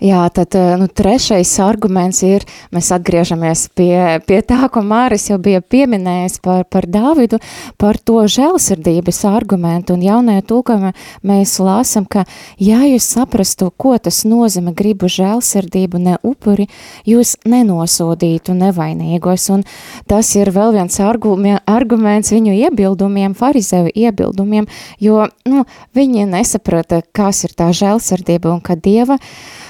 [0.00, 5.38] Jā, tad eh, nu, trešais arguments ir, mēs atgriežamies pie, pie tā, ko Māris jau
[5.40, 7.38] bija pieminējis par, par Dāvidu,
[7.80, 9.96] par to žēlsirdības argumentu.
[9.96, 10.92] Un jaunajā tūkojumā
[11.24, 12.26] mēs lāsam, ka,
[12.60, 16.68] ja jūs saprastu, ko tas nozīmē gribu žēlsirdību, ne upuri,
[17.08, 19.48] jūs nenosodītu nevainīgos.
[19.56, 19.64] Un
[20.10, 24.68] tas ir vēl viens arguments viņu iebildumiem, farizeju iebildumiem,
[25.00, 25.64] jo nu,
[25.96, 29.64] viņi nesaprata, kas ir tā žēlsirdība un ka Dieva uh,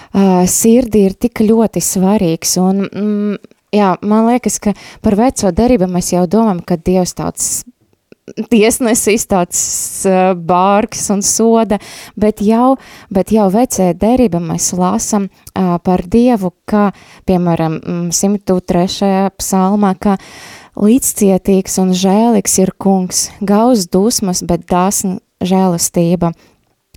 [0.51, 2.57] sirdi ir tik ļoti svarīgs.
[2.63, 7.65] Un, mm, jā, man liekas, ka par veco derību mēs jau domājam, ka Dievs tāds
[8.51, 9.61] tiesnesis, tāds
[10.09, 11.79] uh, bārgs un soda,
[12.19, 12.75] bet jau,
[13.13, 16.91] bet jau vecē derība mēs lasam uh, par Dievu, kā,
[17.29, 17.79] piemēram,
[18.11, 18.87] 103.
[19.07, 20.17] Mm, psalmā, ka
[20.77, 26.35] līdzcietīgs un žēlīgs ir kungs, gauz dusmas, bet dāsna žēlastība.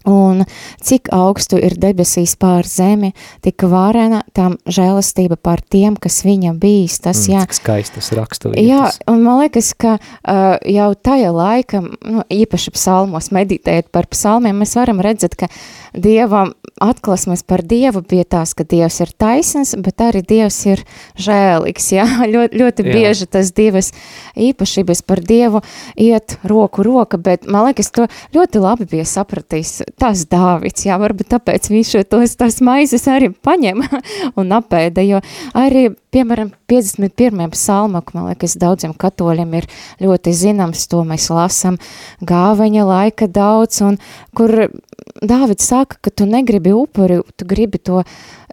[0.07, 0.45] Un
[0.83, 3.11] cik augstu ir debesīs pār zemi,
[3.43, 6.99] tik vārena tam žēlastība par tiem, kas viņa bijis.
[7.03, 8.63] Tas, mm, jā, skaistas raksturītas.
[8.63, 14.63] Jā, un man liekas, ka uh, jau tajā laika, nu, īpaši psalmos meditējot par psalmiem,
[14.63, 15.51] mēs varam redzēt, ka
[15.93, 20.83] Dievam atklāsmes par Dievu bija tās, ka Dievs ir taisns, bet arī Dievs ir
[21.19, 22.95] žēlīgs, jā, ļoti, ļoti jā.
[22.95, 23.91] bieži tas divas
[24.39, 25.63] īpašības par Dievu
[25.99, 31.33] iet roku roka, bet man liekas, to ļoti labi bija sapratījis tas Dāvids, jā, varbūt
[31.35, 33.83] tāpēc viņš tos tās maizes arī paņem
[34.39, 35.23] un apēda, jo
[35.57, 37.51] arī, piemēram, 51.
[37.53, 39.67] psalmak, man liekas, daudziem katoļiem ir
[40.03, 41.79] ļoti zināms, to mēs lasam
[42.25, 43.99] gāveņa laika daudz, un
[44.37, 44.69] kur
[45.19, 48.03] Dāvids saka, ka tu negribi upuri, tu gribi to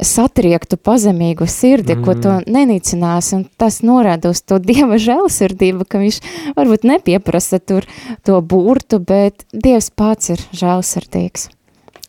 [0.02, 2.04] satriektu pazemīgu sirdi, mm.
[2.06, 2.46] ko tu mm.
[2.50, 6.20] nenīcinās, un tas norāda uz to Dieva žēlsirdību, ka viņš
[6.58, 7.86] varbūt nepieprasa tur
[8.26, 11.50] to burtu, bet Dievs pats ir žēlsirdīgs.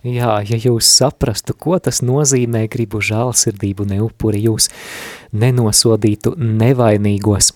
[0.05, 4.69] Jā, ja jūs saprastu, ko tas nozīmē, gribu žēlsirdību, ne upuri, jūs
[5.33, 7.51] nenosodītu nevainīgos.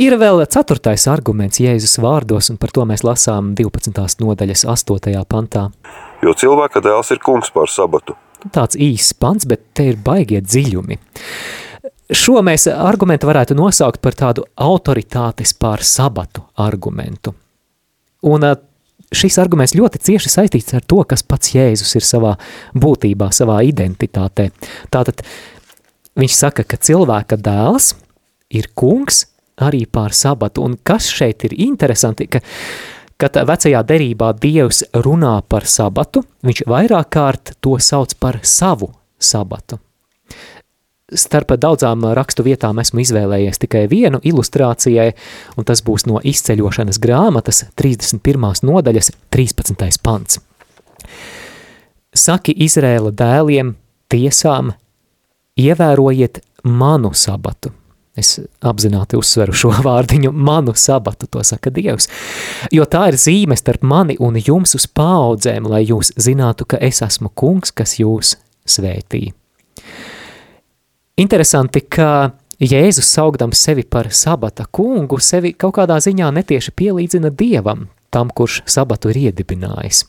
[0.00, 3.92] Ir vēl ceturtais arguments Jēzus vārdos, un par to mēs lasām 12.
[4.22, 5.12] nodaļas 8.
[5.28, 5.68] pantā.
[6.24, 8.16] Jo cilvēka dēls ir kungs pār sabatu.
[8.50, 10.96] Tāds īsts pants, bet te ir baigie dziļumi.
[12.10, 17.36] Šo mēs argumentu varētu nosaukt par tādu autoritātes pār sabatu argumentu.
[18.26, 18.48] Un
[19.14, 22.36] šis arguments ļoti cieši saistīts ar to, kas pats Jēzus ir savā
[22.78, 24.50] būtībā, savā identitātē.
[24.92, 25.24] Tātad
[26.18, 27.94] viņš saka, ka cilvēka dēls
[28.54, 29.24] ir kungs
[29.60, 30.64] arī pār sabatu.
[30.64, 32.42] Un kas šeit ir interesanti, ka,
[33.20, 39.80] kad vecajā derībā Dievs runā par sabatu, viņš vairāk kārt to sauc par savu sabatu.
[41.14, 45.08] Starp daudzām rakstu vietām esmu izvēlējies tikai vienu ilustrācijai,
[45.58, 48.62] un tas būs no izceļošanas grāmatas 31.
[48.66, 49.98] nodaļas 13.
[50.04, 50.38] pants.
[52.14, 53.74] Saki Izrēla dēliem,
[54.10, 54.72] tiesām,
[55.58, 57.72] ievērojiet manu sabatu.
[58.18, 62.10] Es apzināti uzsveru šo vārdiņu, manu sabatu, to saka Dievs.
[62.74, 67.02] Jo tā ir zīme starp mani un jums uz paudzēm, lai jūs zinātu, ka es
[67.06, 68.36] esmu kungs, kas jūs
[68.68, 69.30] svētī.
[71.20, 72.30] Interesanti, ka
[72.60, 78.60] Jēzus saukdams sevi par sabata kungu, sevi kaut kādā ziņā netieši pielīdzina Dievam, tam, kurš
[78.68, 80.02] sabatu ir iedibinājis.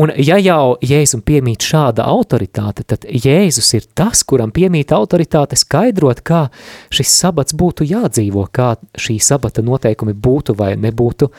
[0.00, 6.20] Un ja jau Jēzum piemīt šāda autoritāte, tad Jēzus ir tas, kuram piemīt autoritāte skaidrot,
[6.26, 6.46] kā
[6.92, 11.30] šis sabats būtu jādzīvo, kā šī sabata noteikumi būtu vai nebūtu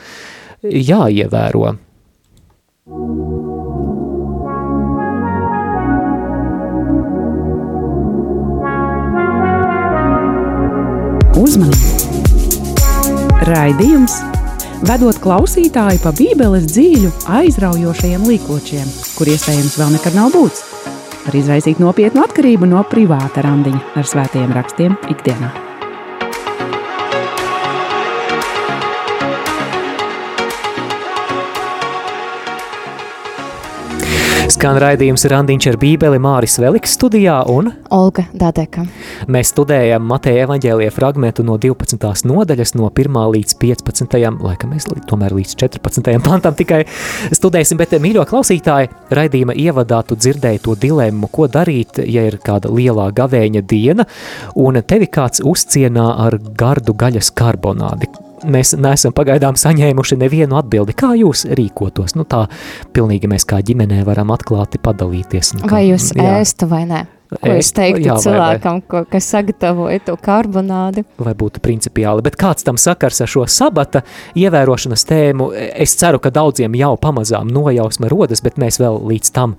[0.62, 1.74] jāievēro.
[11.36, 12.22] Uzmanību!
[13.44, 14.14] Raidījums
[14.88, 20.64] vedot klausītāju pa Bībeles dzīļu, aizraujošajiem līkločiem, kur iespējams vēl nekad nav būts,
[21.26, 25.65] var izraisīt nopietnu atkarību no privāta randiņa ar svētajiem rakstiem ikdienā.
[34.46, 38.84] Skan raidījums Randiņš ar Bībeli Māris Veliks studijā un Olga Dadeka.
[39.32, 41.98] Mēs studējam Mateja evaņģēlija fragmentu no 12.
[42.30, 43.18] nodaļas no 1.
[43.34, 44.14] līdz 15.
[44.46, 46.12] laikam mēs tomēr līdz 14.
[46.22, 46.84] pantam tikai
[47.34, 52.70] studēsim, bet mīļo klausītāji, raidījuma ievadā tu dzirdēji to dilemmu, ko darīt, ja ir kāda
[52.70, 54.06] lielā gavēņa diena
[54.54, 58.12] un tevi kāds uzcienā ar gardu gaļas karbonādi
[58.52, 60.96] mēs neesam pagaidām saņēmuši nevienu atbildi.
[60.96, 62.16] Kā jūs rīkotos?
[62.18, 62.46] Nu, tā
[62.96, 65.56] pilnīgi mēs kā ģimenē varam atklāti padalīties.
[65.62, 66.40] Kā, vai jūs jā.
[66.40, 67.04] ēstu vai nē?
[67.26, 68.88] Ko es teiktu jā, cilvēkam, vai, vai.
[68.92, 71.02] Ko, kas sagatavoja to karbonādi?
[71.18, 74.04] Vai būtu principiāli, bet kāds tam sakars ar šo sabata
[74.38, 75.48] ievērošanas tēmu?
[75.74, 79.56] Es ceru, ka daudziem jau pamazām nojausma rodas, bet mēs vēl līdz tam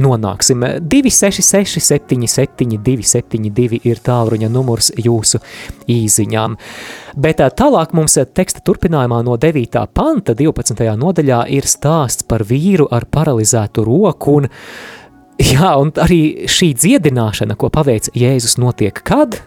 [0.00, 0.66] nonāksim.
[0.82, 5.38] 266 77 272 ir tālruņa numurs jūsu
[5.90, 6.58] īziņām.
[7.14, 9.86] Bet tālāk mums teksta turpinājumā no 9.
[9.94, 10.82] panta 12.
[10.98, 14.50] nodaļā ir stāsts par vīru ar paralizētu roku un
[15.54, 19.40] Jā, un arī šī dziedināšana, ko paveic Jēzus, notiek kad?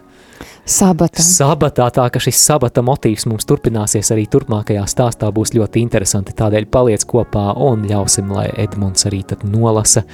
[0.68, 1.22] Sabata.
[1.24, 6.68] Sabatā, tā ka šis sabata motīvs mums turpināsies arī turpmākajā stāstā būs ļoti interesanti, tādēļ
[6.68, 10.04] paliec kopā un ļausim, lai Edmunds arī tad nolasa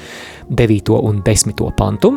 [0.47, 0.95] 9.
[0.95, 1.67] un 10.
[1.75, 2.15] pantu.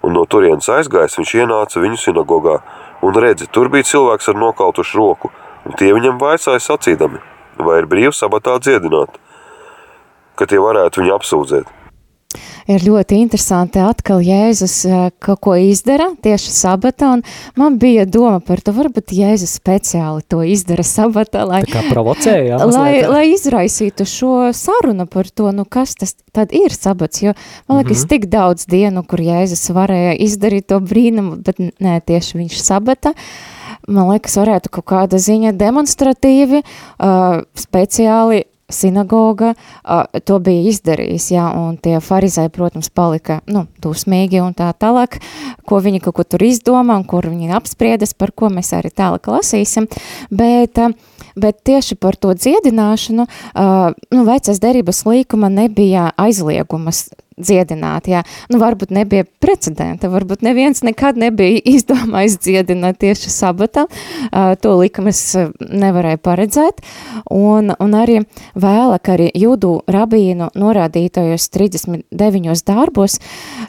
[0.00, 2.58] Un no turienes aizgājis viņš ienāca viņu sinagogā,
[3.04, 5.28] un redzi, tur bija cilvēks ar nokautušu roku,
[5.68, 7.20] un tie viņam vaicāja sacīdami,
[7.60, 9.20] vai ir brīvs sabatā dziedināt,
[10.40, 11.77] ka tie varētu viņu apsūdzēt
[12.68, 17.22] ir ļoti interesanti atkal Jēzus eh, kaut ko izdara tieši sabatā, un
[17.58, 22.60] man bija doma par to, varbūt Jēzus speciāli to izdara sabatā, lai, Tā kā provocēja,
[22.76, 27.32] lai, lai izraisītu šo sarunu par to, nu kas tas tad ir sabats, jo
[27.66, 28.08] man liekas mm -hmm.
[28.08, 33.14] tik daudz dienu, kur Jēzus varēja izdarīt to brīnumu, bet nē, tieši viņš sabata,
[33.88, 41.46] man liekas, varētu kaut kāda ziņa demonstratīvi, uh, speciāli sinagoga uh, to bija izdarījis, jā,
[41.56, 45.18] un tie farizēji, protams, palika, nu, dusmīgi un tā tālāk,
[45.68, 49.30] ko viņi kaut ko tur izdomā un kur viņi apspriedas, par ko mēs arī tālāk
[49.32, 49.88] lasīsim,
[50.30, 50.92] bet, uh,
[51.38, 58.22] bet tieši par to dziedināšanu, uh, nu, vecas derības līkuma nebija aizliegumas dziedināt, jā.
[58.52, 65.22] Nu, varbūt nebija precedenta, varbūt neviens nekad nebija izdomājis dziedināt tieši sabata, uh, to likumus
[65.60, 66.82] nevarēja paredzēt,
[67.34, 68.20] un, un arī
[68.58, 73.18] vēlāk arī jūdu rabīnu norādītajos 39 darbos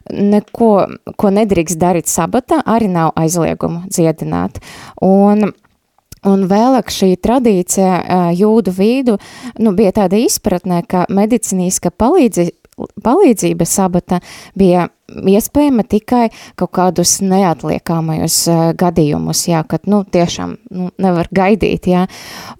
[0.09, 0.73] neko,
[1.19, 4.61] ko nedrīkst darīt sabata, arī nav aizliegumu dziedināt.
[5.05, 5.51] Un
[6.27, 9.15] Un vēlāk šī tradīcija jūdu vīdu
[9.63, 12.49] nu, bija tāda izpratnē, ka medicīniska palīdzi,
[13.03, 14.19] palīdzība sabata
[14.57, 16.27] bija iespējama tikai
[16.59, 22.05] kaut kādus neatliekamajos uh, gadījumus, jā, kad, nu, tiešām nu, nevar gaidīt, jā.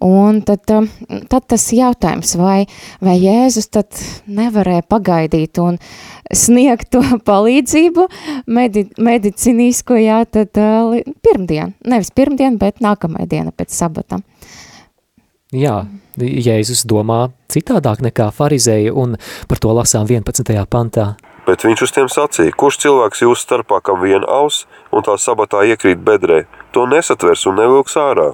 [0.05, 0.88] Un tad, uh,
[1.29, 2.63] tad tas jautājums, vai,
[3.05, 5.79] vai Jēzus tad nevarēja pagaidīt un
[6.34, 8.08] sniegt to palīdzību
[8.47, 14.23] medi, medicīnisko, jā, tad uh, pirmdien, nevis pirmdien, bet nākamajā diena pēc sabata.
[15.49, 15.88] Jā,
[16.19, 19.15] Jēzus domā citādāk nekā farizēja, un
[19.49, 20.45] par to lasām 11.
[20.69, 21.15] pantā.
[21.47, 25.63] Bet viņš uz tiem sacīja, kurš cilvēks jūsu starpā, kam viena aus, un tā sabatā
[25.65, 26.43] iekrīt bedrē,
[26.75, 28.27] to nesatvers un nevilks ārā.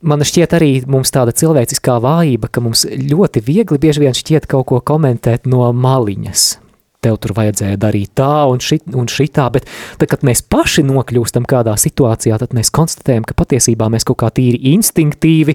[0.00, 4.70] Man šķiet arī mums tāda cilvēciskā vājība, ka mums ļoti viegli bieži vien šķiet kaut
[4.70, 6.67] ko komentēt no maliņas
[7.04, 9.68] tev tur vajadzēja darīt tā un, šit, un šitā, bet
[10.00, 14.32] tad, kad mēs paši nokļūstam kādā situācijā, tad mēs konstatējam, ka patiesībā mēs kaut kā
[14.34, 15.54] tīri instinktīvi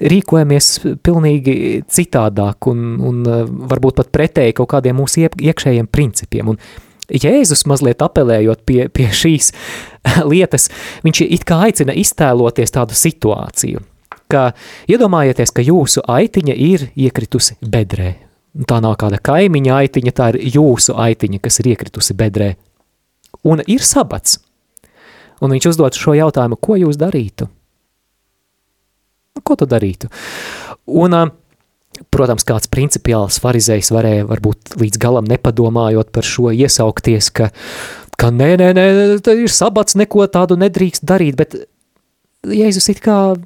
[0.00, 0.70] rīkojamies
[1.04, 1.56] pilnīgi
[1.92, 6.54] citādāk un, un eh, varbūt pat pretēji kaut kādiem mūsu iekšējiem principiem.
[6.54, 6.60] Un
[7.08, 9.52] Jēzus mazliet apelējot pie, pie šīs
[10.30, 10.68] lietas,
[11.04, 13.84] viņš it kā aicina iztēloties tādu situāciju,
[14.28, 14.50] ka
[14.88, 18.14] iedomājieties, ka jūsu aitiņa ir iekritusi bedrē,
[18.66, 22.54] Tā nav kāda kaimiņa aitiņa, tā ir jūsu aitiņa, kas ir iekritusi bedrē.
[23.46, 24.40] Un ir sabats.
[25.38, 27.46] Un viņš uzdod šo jautājumu, ko jūs darītu?
[29.46, 30.10] Ko tu darītu?
[30.98, 31.14] Un,
[32.10, 37.52] protams, kāds principiāls farizējs varēja varbūt līdz galam nepadomājot par šo iesaukties, ka,
[38.18, 38.88] ka nē, nē, nē,
[39.22, 41.54] tā ir sabats, neko tādu nedrīkst darīt, bet
[42.48, 43.36] Jēzus it kā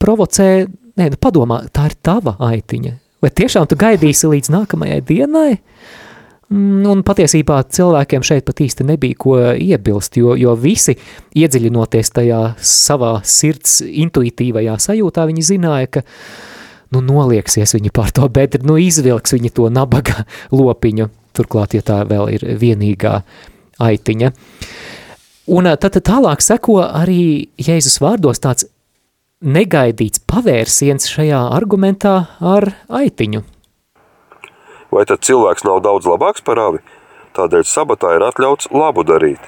[0.00, 0.48] provocē,
[0.96, 5.50] nē, nu padomā, tā ir tava aitiņa, Vai tiešām tu gaidīsi līdz nākamajai dienai?
[6.52, 10.96] Mm, un patiesībā cilvēkiem šeit pat īsti nebija ko iebilst, jo, jo visi
[11.38, 16.02] iedziļinoties tajā savā sirds intuitīvajā sajūtā, viņi zināja, ka
[16.92, 20.26] nu, nolieksies viņi pār to bedri, nu, izvilks viņi to nabaga
[20.58, 21.08] lopiņu,
[21.38, 23.20] turklāt, ja tā vēl ir vienīgā
[23.82, 24.34] aitiņa.
[25.52, 27.22] Un tad tālāk seko arī
[27.58, 28.66] Jēzus vārdos tāds
[29.42, 33.42] negaidīts pavērsiens šajā argumentā ar aitiņu.
[34.92, 36.82] Vai tad cilvēks nav daudz labāks par avi?
[37.36, 39.40] Tādēļ sabatā ir atļauts labu darīt.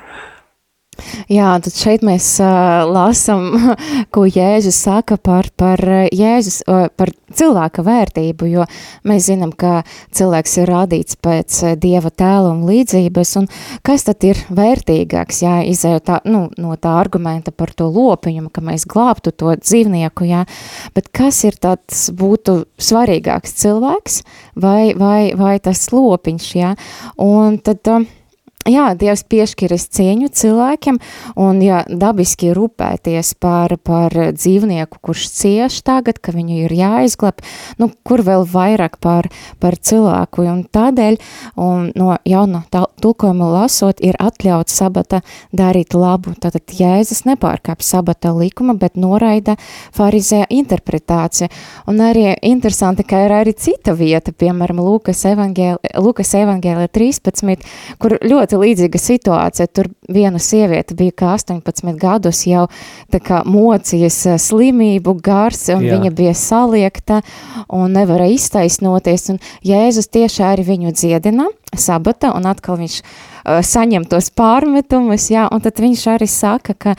[1.32, 3.50] Jā, tad šeit mēs uh, lasām,
[4.14, 5.80] ko Jēzus saka par, par,
[6.12, 8.66] Jēzus, uh, par cilvēka vērtību, jo
[9.08, 9.82] mēs zinām, ka
[10.14, 13.48] cilvēks ir radīts pēc Dieva tēla un līdzības, un
[13.86, 18.64] kas tad ir vērtīgāks, jā, izējot tā, nu, no tā argumenta par to lopiņu, ka
[18.64, 20.44] mēs glābtu to dzīvnieku, jā,
[20.96, 24.20] bet kas ir tāds būtu svarīgāks cilvēks?
[24.60, 26.74] Vai, vai, vai tas lopiņš, jā,
[27.22, 27.82] un tad...
[27.88, 28.12] Uh,
[28.64, 30.96] Jā, Dievs piešķiras cieņu cilvēkiem,
[31.36, 37.42] un ja dabiski rūpēties par, par dzīvnieku, kurš cieš tagad, ka viņu ir jāizglāb,
[37.76, 39.28] nu, kur vēl vairāk par,
[39.60, 41.18] par cilvēku, un tādēļ,
[41.60, 45.20] un no jauna tulkojuma lasot, ir atļauts sabata
[45.52, 49.58] darīt labu, tātad Jēzus nepārkāp sabata likuma, bet noraida
[49.92, 51.50] farizē interpretācija,
[51.92, 55.20] un arī interesanti, ka ir arī cita vieta, piemēram, Lūkas
[56.40, 57.68] evangēlē 13,
[58.00, 59.66] kur ļoti ļoti līdzīga situācija.
[59.66, 62.68] Tur viena sieviete bija kā 18 gadus jau
[63.10, 65.98] tā kā mocījies eh, slimību gars, un Jā.
[65.98, 67.22] viņa bija saliekta
[67.68, 74.06] un nevarēja iztaisnoties, un Jēzus tieši arī viņu dziedina sabata, un atkal viņš uh, saņem
[74.08, 76.94] tos pārmetumus, jā, un tad viņš arī saka, ka,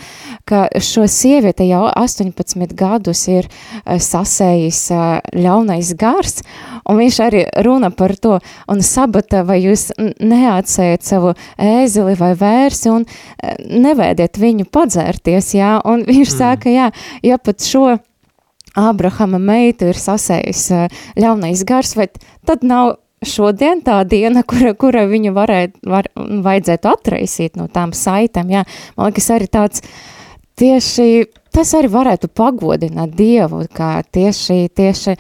[0.48, 6.42] ka šo sievieti jau 18 gadus ir uh, sasējis uh, ļaunais gars,
[6.86, 8.40] un viņš arī runa par to,
[8.72, 15.78] un sabata, vai jūs neatsējat savu ēzili vai vērsi, un uh, nevēdiet viņu padzērties, jā,
[15.86, 16.36] un viņš mm.
[16.38, 16.92] saka, jā,
[17.26, 17.96] ja pat šo
[18.76, 20.66] Ābrahama meitu ir sasējis
[21.16, 22.10] ļaunais gars, vai
[22.44, 28.52] tad nav šodien tā diena, kura, kura viņu varētu, var, vajadzētu atraisīt no tām saitēm,
[28.54, 29.84] jā, man liekas arī tāds
[30.60, 35.16] tieši, tas arī varētu pagodināt Dievu, kā tieši, tieši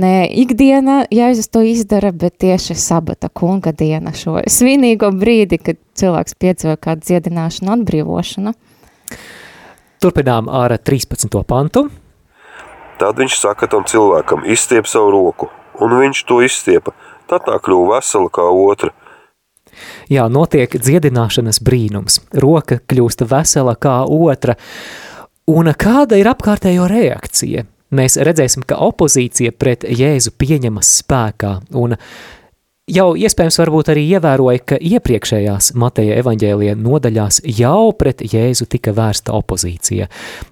[0.00, 6.38] ne ikdiena Jēzus to izdara, bet tieši sabata kunga diena šo svinīgo brīdi, kad cilvēks
[6.40, 8.54] piedzīvo kādu dziedināšanu, atbrīvošanu.
[9.98, 11.40] Turpinām ar 13.
[11.48, 11.88] pantu.
[12.98, 15.50] Tad viņš saka tam cilvēkam, izstiep savu roku,
[15.82, 16.96] un viņš to izstiepa–
[17.28, 18.94] tad tā kļuva vesela kā otra.
[20.10, 22.22] Jā, notiek dziedināšanas brīnums.
[22.42, 24.56] Roka kļūst vesela kā otra.
[25.48, 27.64] Un kāda ir apkārtējo reakcija?
[27.94, 31.94] Mēs redzēsim, ka opozīcija pret Jēzu pieņemas spēkā, un
[32.88, 39.32] jau iespējams varbūt arī ievēroja, ka iepriekšējās Mateja evaņģēlija nodaļās jau pret Jēzu tika vērsta
[39.40, 40.08] opozīcija.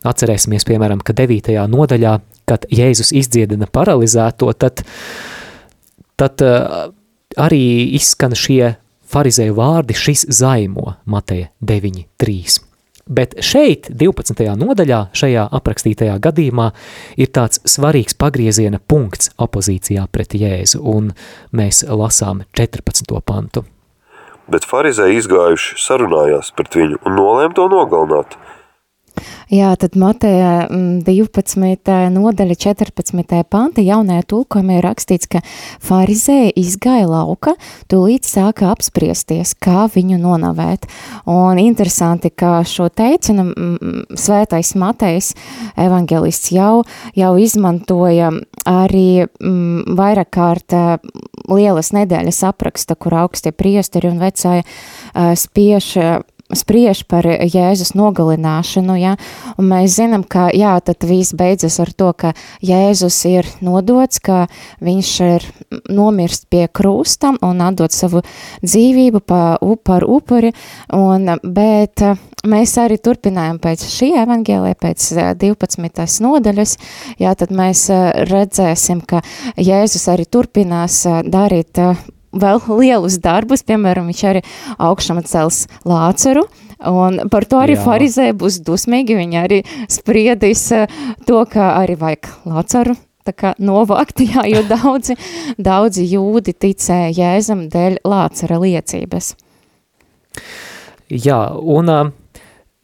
[0.08, 1.52] Atcerēsimies, piemēram, ka 9.
[1.72, 2.14] nodaļā,
[2.48, 4.80] kad Jēzus izdziedina paralizēto, tad
[6.20, 6.88] tad uh,
[7.36, 7.64] arī
[7.96, 12.62] izskan šie farizēju vārdi šis zaimo Mateja 9.3.
[13.06, 14.40] Bet šeit, 12.
[14.58, 16.72] nodaļā, šajā aprakstītajā gadījumā,
[17.14, 21.12] ir tāds svarīgs pagrieziena punkts opozīcijā pret Jēzu, un
[21.54, 23.14] mēs lasām 14.
[23.22, 23.62] pantu.
[24.50, 28.34] Bet farizēji izgājuši sarunājās pret viņu un nolēma to nogalināt–
[29.52, 30.66] Jā, tad Mateja
[31.06, 31.56] 12.
[31.60, 33.42] Mm, nodaļa 14.
[33.46, 35.42] panta jaunajā tulkojumā ir rakstīts, ka
[35.84, 37.54] farizēja izgāja lauka,
[37.90, 40.88] tūlīt sāka apspriesties, kā viņu nonavēt.
[41.30, 43.46] Un interesanti, ka šo teicinu
[44.18, 45.32] svētais Matejs
[45.78, 46.82] evangelists jau,
[47.14, 48.32] jau izmantoja
[48.66, 50.74] arī m, vairāk kārt
[51.46, 54.66] lielas nedēļas apraksta, kur augstie priesteri un vecāja
[55.38, 55.94] spiež
[56.54, 59.16] spriež par Jēzus nogalināšanu, ja,
[59.58, 62.32] un mēs zinām, ka, jā, tad viss beidzas ar to, ka
[62.64, 64.46] Jēzus ir nodots, ka
[64.84, 65.48] viņš ir
[65.90, 68.22] nomirst pie krūstam un atdot savu
[68.62, 69.42] dzīvību pa,
[69.82, 70.52] par upuri,
[70.94, 72.04] un, bet
[72.46, 75.10] mēs arī turpinājam pēc šī evangēlē, pēc
[75.42, 76.20] 12.
[76.22, 76.76] nodaļas,
[77.22, 77.88] jā, tad mēs
[78.30, 79.24] redzēsim, ka
[79.58, 81.82] Jēzus arī turpinās darīt
[82.42, 84.44] vēl lielus darbus, piemēram, viņš arī
[84.78, 86.46] augšām cels Lāceru,
[86.86, 87.82] un par to arī Jā.
[87.86, 89.62] farizē būs dusmīgi, viņi arī
[89.92, 90.86] spriedīs eh,
[91.28, 92.30] to, ka arī vajag
[93.36, 95.16] kā novākt, jā, jo daudzi,
[95.58, 99.34] daudzi jūdi ticēja Jēzam dēļ Lācara liecības.
[101.10, 102.08] Jā, un uh,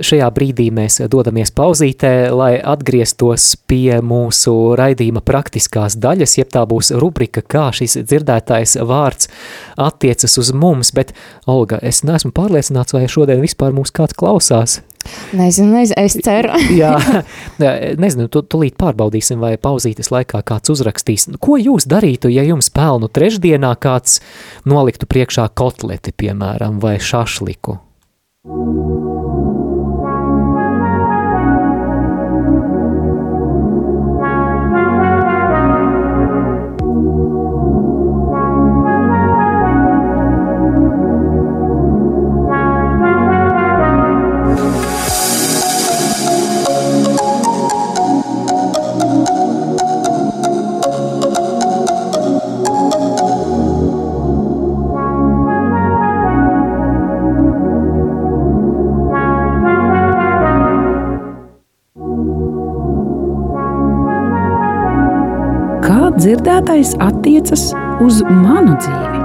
[0.01, 6.95] Šajā brīdī mēs dodamies pauzītē, lai atgrieztos pie mūsu raidījuma praktiskās daļas, jeb tā būs
[6.97, 9.29] rubrika, kā šis dzirdētājs vārds
[9.77, 11.13] attiecas uz mums, bet,
[11.45, 14.79] Olga, es neesmu pārliecināts, vai šodien vispār mūs kāds klausās.
[15.37, 16.57] Nezinu, nezinu, es ceru.
[16.81, 16.97] Jā,
[18.01, 21.29] nezinu, tu, tulīt pārbaudīsim, vai pauzītes laikā kāds uzrakstīs.
[21.43, 24.23] Ko jūs darītu, ja jums pelnu trešdienā kāds
[24.65, 27.81] noliktu priekšā kotleti, piemēram, vai šašliku?
[66.23, 67.73] Dzirdētais attiecas
[68.05, 69.22] uz manu dzīvi.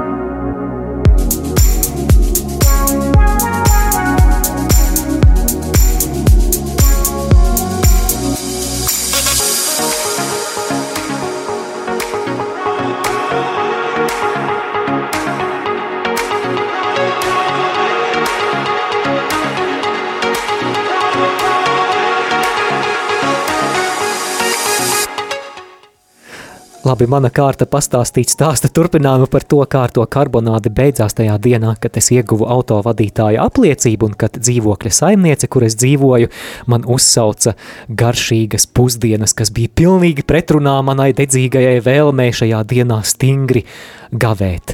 [26.97, 31.75] Labi, mana kārta pastāstīt stāsta turpinājumu par to, kā ar to karbonādi beidzās tajā dienā,
[31.77, 36.31] kad es ieguvu autovadītāja apliecību un kad dzīvokļa saimniece, kur es dzīvoju,
[36.65, 37.53] man uzsauca
[37.99, 43.61] garšīgas pusdienas, kas bija pilnīgi pretrunā manai dedzīgajai vēlmei šajā dienā stingri
[44.09, 44.73] gavēt.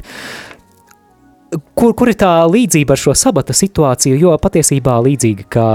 [1.76, 5.68] Kur, kur ir tā līdzība ar šo sabata situāciju, jo patiesībā līdzīga kā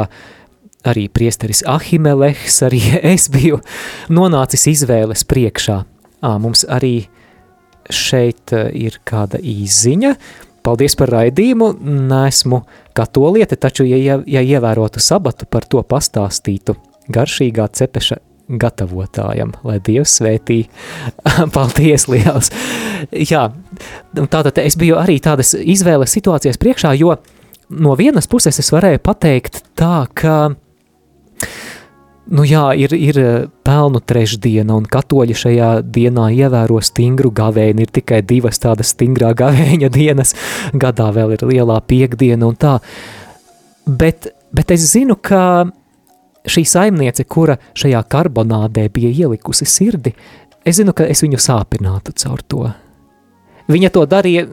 [0.89, 2.81] arī priesteris Ahimelehs, arī
[3.13, 3.61] es biju
[4.09, 5.79] nonācis izvēles priekšā–
[6.21, 7.07] À, mums arī
[7.89, 10.13] šeit ir kāda īziņa.
[10.65, 11.71] Paldies par raidījumu.
[12.09, 12.63] Nesmu
[12.97, 16.75] katoliete, taču, ja, ja ievērotu sabatu, par to pastāstītu
[17.09, 20.63] garšīgā cepeša gatavotājam, lai Dievs svētī.
[21.55, 22.51] Paldies liels!
[23.13, 23.47] Jā,
[24.17, 27.15] tātad es biju arī tādas izvēles situācijas priekšā, jo
[27.69, 30.55] no vienas puses es varēju pateikt tā, ka
[32.29, 37.87] Nu jā, ir, ir eh, pelnu trešdiena, un katoļi šajā dienā ievēro stingru gavēni.
[37.87, 40.35] Ir tikai divas tādas stingrā gavēņa dienas,
[40.73, 42.77] gadā vēl ir lielā piekdiena un tā.
[43.89, 45.65] Bet, bet es zinu, ka
[46.49, 50.13] šī saimniece, kura šajā karbonādē bija ielikusi sirdi,
[50.65, 52.69] es zinu, ka es viņu sāpinātu caur to.
[53.69, 54.45] Viņa to darīja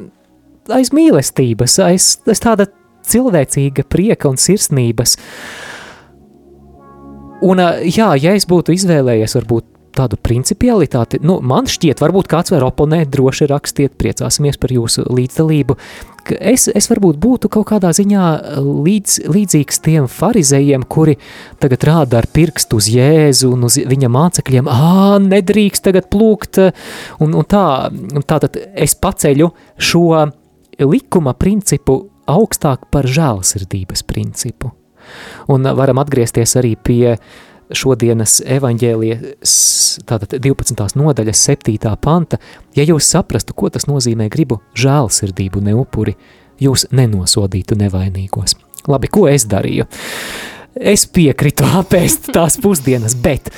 [0.72, 2.70] aiz mīlestības, aiz, aiz tāda
[3.06, 5.16] cilvēcīga prieka un sirsnības.
[5.16, 5.76] Uh,
[7.44, 12.66] Un, jā, ja es būtu izvēlējies varbūt tādu principialitāti, nu, man šķiet, varbūt kāds var
[12.66, 15.76] oponēt, droši rakstiet, priecāsimies par jūsu līdzdalību.
[16.36, 18.24] Es, es varbūt būtu kaut kādā ziņā
[18.60, 21.16] līdz, līdzīgs tiem farizējiem, kuri
[21.62, 26.60] tagad rāda ar pirkstu uz Jēzu un uz viņa mācekļiem, ā, nedrīkst tagad plūkt,
[27.24, 27.66] un, un tā,
[28.26, 30.08] tā tad es paceļu šo
[30.82, 34.74] likuma principu augstāk par žēlsirdības principu.
[35.52, 37.16] Un varam atgriezties arī pie
[37.74, 39.54] šodienas evaņģēlijas,
[40.06, 40.98] tātad 12.
[40.98, 41.94] nodaļas 7.
[42.00, 42.38] panta,
[42.76, 46.14] ja jūs saprastu, ko tas nozīmē gribu žēlsirdību ne upuri,
[46.62, 48.56] jūs nenosodītu nevainīgos.
[48.86, 49.88] Labi, ko es darīju?
[50.76, 53.50] Es piekritu apēst tās pusdienas, bet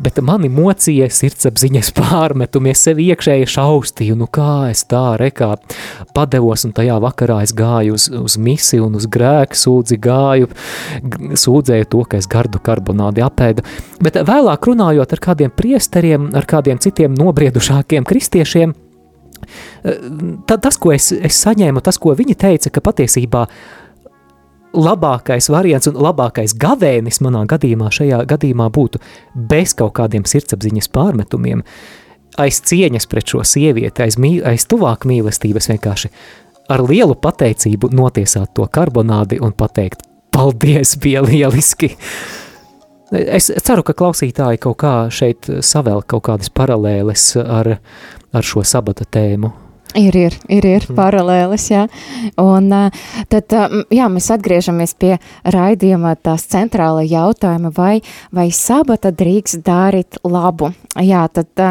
[0.00, 5.52] bet mani mocīja sirdsapziņas pārmetumi, es sevi iekšēji šaustīju, nu kā es tā rekā
[6.16, 10.50] padevos, un tajā vakarā es gāju uz, uz misi un uz grēku sūdzi gāju,
[11.44, 13.66] sūdzēju to, ka es gardu karbonādi apēdu,
[14.02, 18.76] bet vēlāk runājot ar kādiem priesteriem, ar kādiem citiem nobriedušākiem kristiešiem,
[20.46, 23.46] tas, ko es, es saņēmu, tas, ko viņi teica, ka patiesībā
[24.76, 29.00] labākais variants un labākais gavēnis manā gadījumā šajā gadījumā būtu
[29.34, 31.64] bez kaut kādiem sirdsapziņas pārmetumiem,
[32.38, 36.12] aiz cieņas pret šo sievieti, aiz, mī, aiz tuvāk mīlestības vienkārši
[36.70, 40.04] ar lielu pateicību notiesāt to karbonādi un pateikt,
[40.34, 41.96] paldies, bija lieliski!
[43.10, 47.72] Es ceru, ka klausītāji kaut kā šeit savēl kaut kādas paralēles ar,
[48.30, 49.50] ar šo sabata tēmu.
[49.94, 50.94] Ir, ir, ir, ir mm.
[50.94, 51.80] paralēlis, jā.
[52.38, 52.68] Un
[53.32, 53.54] tad,
[53.90, 55.16] jā, mēs atgriežamies pie
[55.50, 57.96] raidījuma tās centrāla jautājuma, vai,
[58.34, 60.70] vai sabata drīkst darīt labu.
[61.02, 61.64] Jā, tad,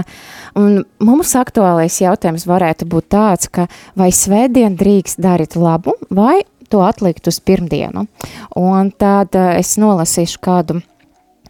[0.56, 7.32] mums aktuālais jautājums varētu būt tāds, ka vai svētdien drīkst darīt labu, vai to atlikt
[7.32, 8.10] uz pirmdienu.
[8.60, 10.82] Un tad es nolasīšu kādu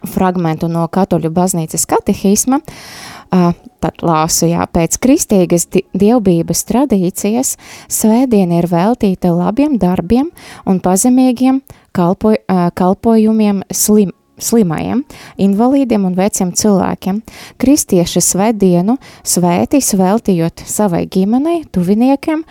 [0.06, 7.54] fragmentu no katoļu baznīcas katehisma, uh, Tad lāsu, jā, pēc kristīgas dievbības tradīcijas
[7.86, 10.32] svētdiena ir veltīta labiem darbiem
[10.66, 11.60] un pazemīgiem
[11.94, 12.34] kalpo,
[12.74, 14.10] kalpojumiem slim,
[14.42, 15.04] slimajiem,
[15.38, 17.22] invalīdiem un veciem cilvēkiem.
[17.62, 22.44] Kristieši svētdienu svētīs veltījot savai ģimenei, tuviniekiem,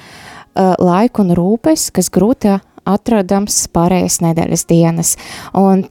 [0.80, 2.56] laiku un rūpes, kas grūti
[2.90, 5.16] atrodams pārējais nedēļas dienas.
[5.58, 5.90] Un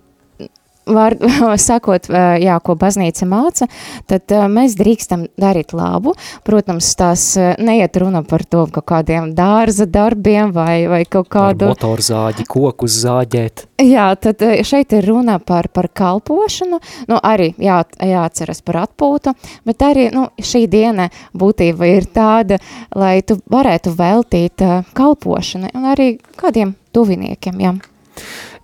[0.89, 1.17] var,
[1.69, 2.09] sakot,
[2.43, 3.69] jā, ko baznīca māca,
[4.11, 6.15] tad mēs drīkstam darīt labu.
[6.47, 7.31] Protams, tās
[7.61, 11.69] neiet runa par to, ka kādiem dārza darbiem vai, vai kaut kādu...
[11.71, 13.67] Ar motorzāģi, kokus zāģēt.
[13.85, 16.81] Jā, tad šeit ir runa par, par kalpošanu,
[17.11, 19.35] nu arī jā, jāatceras par atpūtu,
[19.69, 21.09] bet arī, nu, šī diena
[21.39, 22.59] būtība ir tāda,
[22.99, 24.67] lai tu varētu veltīt
[24.99, 26.11] kalpošanai un arī
[26.41, 27.77] kādiem tuviniekiem, jā.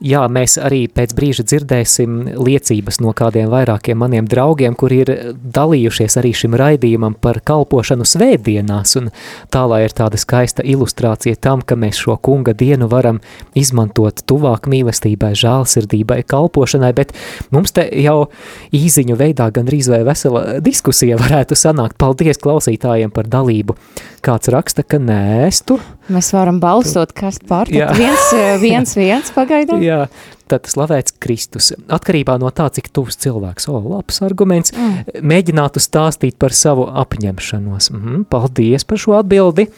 [0.03, 5.13] Jā, mēs arī pēc brīža dzirdēsim liecības no kādiem vairākiem maniem draugiem, kuri ir
[5.55, 9.13] dalījušies arī šim raidījumam par kalpošanu svētdienās, un
[9.55, 13.21] tā lai ir tāda skaista ilustrācija tam, ka mēs šo kunga dienu varam
[13.55, 17.15] izmantot tuvāk mīlestībai, žālsirdībai, kalpošanai, bet
[17.55, 18.29] mums te jau
[18.75, 21.99] īziņu veidā gan rīz vai vesela diskusija varētu sanākt.
[22.03, 23.79] Paldies klausītājiem par dalību.
[24.25, 25.85] Kāds raksta, ka nē, es tur.
[26.13, 28.29] Mēs varam balsot, kas pār, tad viens,
[28.65, 29.81] viens, viens pagaidām.
[29.85, 30.05] Jā,
[30.53, 31.71] tad slavēts Kristus.
[31.89, 35.25] Atkarībā no tā, cik tuvs cilvēks, o, labs arguments, mm.
[35.25, 37.91] mēģinātu stāstīt par savu apņemšanos.
[37.95, 39.71] Mm, paldies par šo atbildi.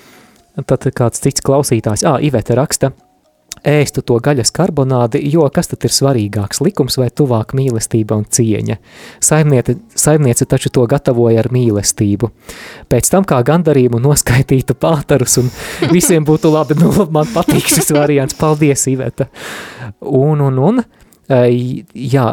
[0.66, 2.94] Tad kāds cits klausītājs, ā, Iveta raksta,
[3.66, 8.78] ēstu to gaļas karbonādi, jo kas tad ir svarīgāks, likums vai tuvāk mīlestība un cieņa?
[9.24, 12.30] Saimniece, saimniece taču to gatavoja ar mīlestību.
[12.90, 15.50] Pēc tam kā gandarījumu noskaitītu pātarus un
[15.96, 19.28] visiem būtu labi, nu man patīk šis variants, paldies Iveta.
[20.00, 20.80] Un, un, un,
[21.26, 22.28] jā,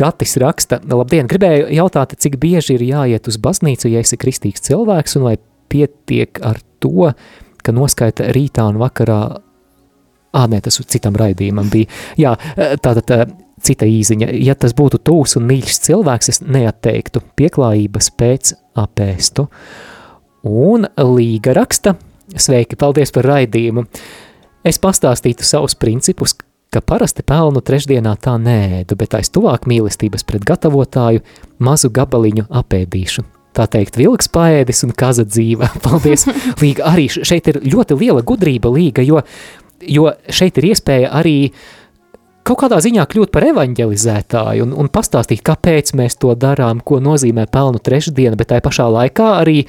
[0.00, 5.18] Gatis raksta, labdien, gribēju jautāt, cik bieži ir jāiet uz baznīcu, ja esi kristīgs cilvēks
[5.20, 5.36] un vai
[5.70, 7.12] pietiek ar to,
[7.60, 9.20] ka noskaita rītā un vakarā
[10.30, 11.90] Ā, nē, tas citam raidījumam bija.
[12.20, 12.36] Jā,
[12.82, 14.30] tātad cita īziņa.
[14.40, 19.48] Ja tas būtu tūs un mīļš cilvēks, es neatteiktu pieklājības pēc apēstu.
[20.46, 21.96] Un Līga raksta,
[22.32, 23.84] sveiki, paldies par raidījumu.
[24.64, 26.34] Es pastāstītu savus principus,
[26.70, 31.24] ka parasti pelnu trešdienā tā nēdu, bet aiz tuvāk mīlestības pret gatavotāju
[31.58, 33.26] mazu gabaliņu apēdīšu.
[33.56, 35.72] Tā teikt, vilks paēdis un kaza dzīva.
[35.86, 36.28] Paldies,
[36.60, 36.86] Līga.
[36.92, 39.24] Arī šeit ir ļoti liela gudrība, Līga, jo
[39.86, 41.52] jo šeit ir iespēja arī
[42.46, 47.46] kaut kādā ziņā kļūt par evanģelizētāju un, un pastāstīt, kāpēc mēs to darām, ko nozīmē
[47.52, 49.64] pelnu trešdiena, bet tai pašā laikā arī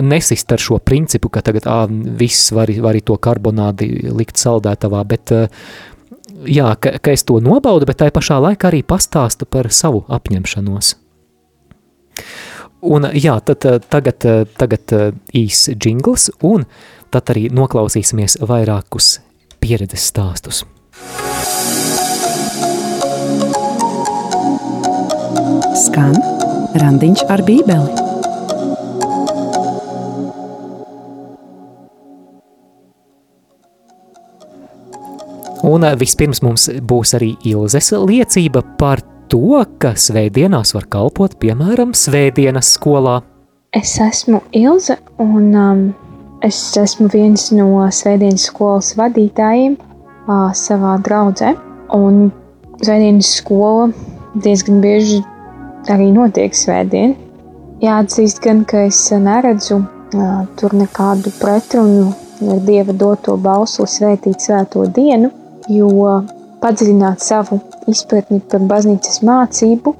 [0.00, 5.34] nesist ar šo principu, ka tagad ā, viss var, var to karbonādi likt saldētavā, bet
[6.46, 10.94] jā, ka, ka es to nobaudu, bet tai pašā laikā arī pastāstu par savu apņemšanos.
[12.90, 14.24] Un jā, tad tagad,
[14.56, 14.94] tagad
[15.36, 16.64] īs džingls un
[17.12, 19.18] tad arī noklausīsimies vairākus
[19.60, 20.64] pieredzes stāstus.
[25.80, 26.16] Skan
[26.80, 28.08] randiņš ar bībeli.
[35.70, 42.72] Un vispirms mums būs arī Ilzes liecība par to, ka svētdienās var kalpot, piemēram, svētdienas
[42.74, 43.20] skolā.
[43.76, 45.82] Es esmu Ilze, un um,
[46.46, 49.76] es esmu viens no svētdienas skolas vadītājiem
[50.56, 51.54] savā draudzē.
[51.96, 52.30] Un
[52.80, 53.88] svētdienas skola
[54.44, 55.20] diezgan bieži
[55.90, 57.16] arī notiek svētdien.
[57.80, 59.80] Jāatzīst gan, ka es neredzu
[60.60, 62.10] tur nekādu pretrunu
[62.50, 65.28] ar Dieva doto balsu svētīt svēto dienu,
[65.68, 66.20] jo
[66.60, 69.94] padziļināt savu izpratni par baznīcas mācību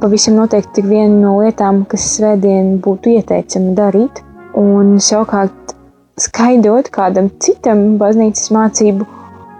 [0.00, 4.22] pavisam noteikti ir viena no lietām, kas svētdien būtu ieteicama darīt.
[4.56, 5.74] Un savukārt
[6.18, 9.06] skaidrot kādam citam baznīcas mācību,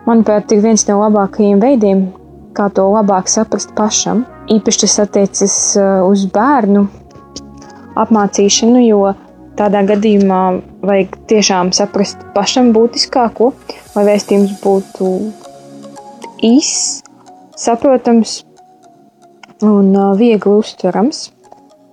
[0.08, 2.06] manuprāt, ir viens no labākajiem veidiem,
[2.56, 4.24] kā to labāk saprast pašam.
[4.48, 6.86] Īpaši tas attiecas uh, uz bērnu
[7.98, 9.12] apmācīšanu, jo
[9.58, 10.42] tādā gadījumā
[10.86, 13.52] vajag tiešām saprast pašam būtiskāko,
[13.96, 15.12] lai vēstījums būtu
[16.48, 17.02] īss,
[17.58, 18.40] saprotams
[19.66, 21.28] un uh, viegli uztverams.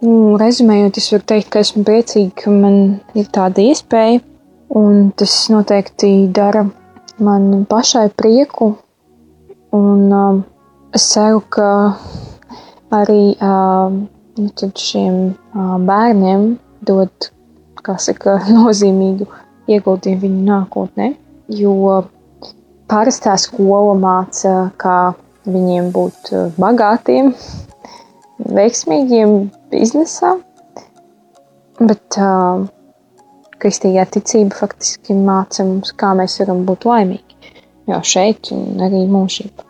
[0.06, 2.76] Rezumējot, es varu teikt, ka esmu priecīga, ka man
[3.18, 4.20] ir tāda iespēja,
[4.78, 6.62] un tas noteikti dara
[7.26, 8.76] man pašai prieku.
[9.74, 10.44] Un, uh,
[10.94, 11.70] es ceru, ka
[12.94, 13.98] arī uh,
[14.38, 16.52] nu, šiem uh, bērniem
[16.86, 17.32] dod
[17.98, 19.26] saka, nozīmīgu
[19.72, 21.12] ieguldījumu viņu nākotnē,
[21.50, 22.02] jo
[22.92, 25.00] parastā skola māca, kā
[25.50, 27.34] viņiem būt uh, bagātiem,
[28.40, 29.36] veiksmīgiem
[29.72, 30.36] biznesā,
[31.80, 32.66] bet uh,
[33.62, 37.54] kristīgā ticība faktiski māca mums, kā mēs varam būt laimīgi
[37.90, 39.66] jau šeit un arī mūžībā.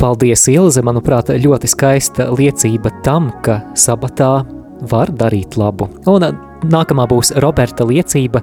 [0.00, 0.80] Paldies, Ilze!
[0.80, 4.46] Manuprāt, ļoti skaista liecība tam, ka sabatā
[4.88, 5.90] var darīt labu.
[6.08, 6.24] Un
[6.72, 8.40] nākamā būs Roberta liecība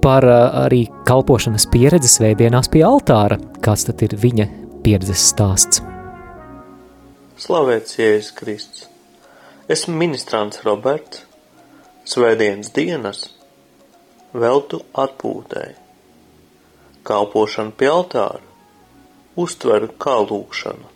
[0.00, 3.36] par arī kalpošanas pieredzi svētdienās pie altāra.
[3.60, 4.48] Kāds tad ir viņa
[4.86, 5.84] pieredzes stāsts?
[7.36, 8.84] Slavēts Jēzus Kristus!
[9.68, 11.26] Esmu ministrants Roberts,
[12.08, 13.18] svētdienas dienas,
[14.32, 15.74] veltu atpūtēji,
[17.04, 18.40] kalpošanu pie altāra,
[19.36, 20.88] uztveru kā lūkšanu.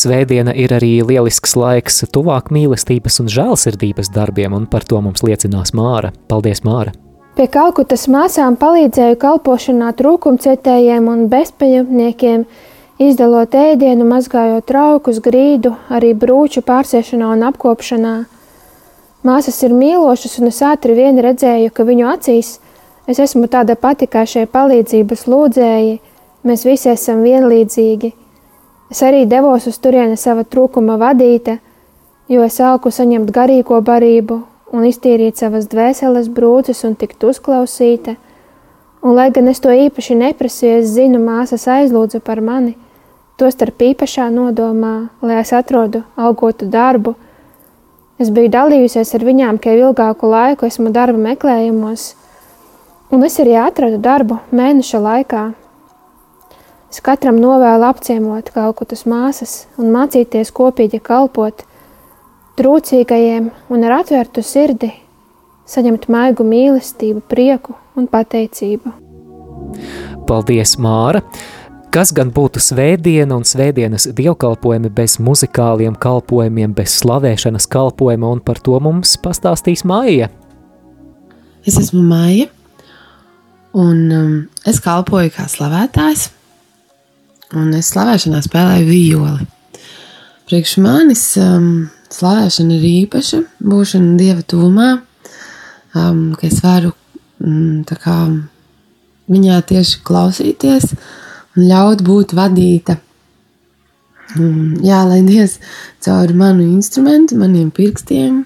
[0.00, 5.70] Svētdiena ir arī lielisks laiks tuvāk mīlestības un žēlsirdības darbiem, un par to mums liecinās
[5.70, 6.10] Māra.
[6.26, 6.96] Paldies, Māra!
[7.38, 12.44] Pie Kalkutas māsām palīdzēju kalpošanā trūkumcietējiem un bezpajumtniekiem,
[13.00, 18.14] izdalot ēdienu, mazgājot traukus, grīdu, arī brūču pārsiešanā un apkopšanā.
[19.24, 22.58] Māsas ir mīlošas, un es ātri vien redzēju, ka viņu acīs
[23.10, 25.96] es esmu tāda pati kā šie palīdzības lūdzēji,
[26.46, 28.12] mēs visi esam vienlīdzīgi.
[28.90, 31.58] Es arī devos uz turieni sava trūkuma vadīta,
[32.28, 34.40] jo es augu saņemt garīgo barību
[34.76, 38.16] un iztīrīt savas dvēseles brūces un tikt uzklausīta.
[39.00, 42.74] Un, lai gan es to īpaši neprasīju, es zinu, māsas aizlūdza par mani,
[43.40, 47.14] tostarp īpašā nodomā, lai es atrodu augotu darbu.
[48.20, 52.10] Es biju dalījusies ar viņām, ka jau ilgāku laiku esmu darba meklējumos,
[53.10, 55.44] un es arī atradu darbu mēneša laikā.
[56.90, 61.62] Es katram novēlu apciemot kalkutas māsas un mācīties kopīgi kalpot,
[62.58, 64.90] trūcīgajiem un ar atvērtu sirdi
[65.70, 68.92] saņemt maigu mīlestību, prieku un pateicību.
[70.26, 71.22] Paldies, Māra!
[71.90, 78.60] Kas gan būtu svētdiena un svētdienas dievkalpojumi bez muzikāliem kalpojumiem, bez slavēšanas kalpojuma, un par
[78.62, 80.28] to mums pastāstīs Māja.
[81.66, 82.44] Es esmu Māja,
[83.74, 84.36] un um,
[84.70, 86.28] es kalpoju kā slavētājs,
[87.58, 89.48] un es slavēšanā spēlēju violi.
[90.46, 94.92] Priekš manis um, slavēšana ir īpaša, būšana dieva tūmā,
[95.98, 96.94] um, ka es varu
[97.42, 98.20] mm, kā,
[99.34, 100.94] viņā tieši klausīties
[101.56, 102.98] un ļaut būt vadīta.
[104.38, 105.58] Um, jā, lai Dievs
[106.04, 108.44] caur manu instrumentu, maniem pirkstiem,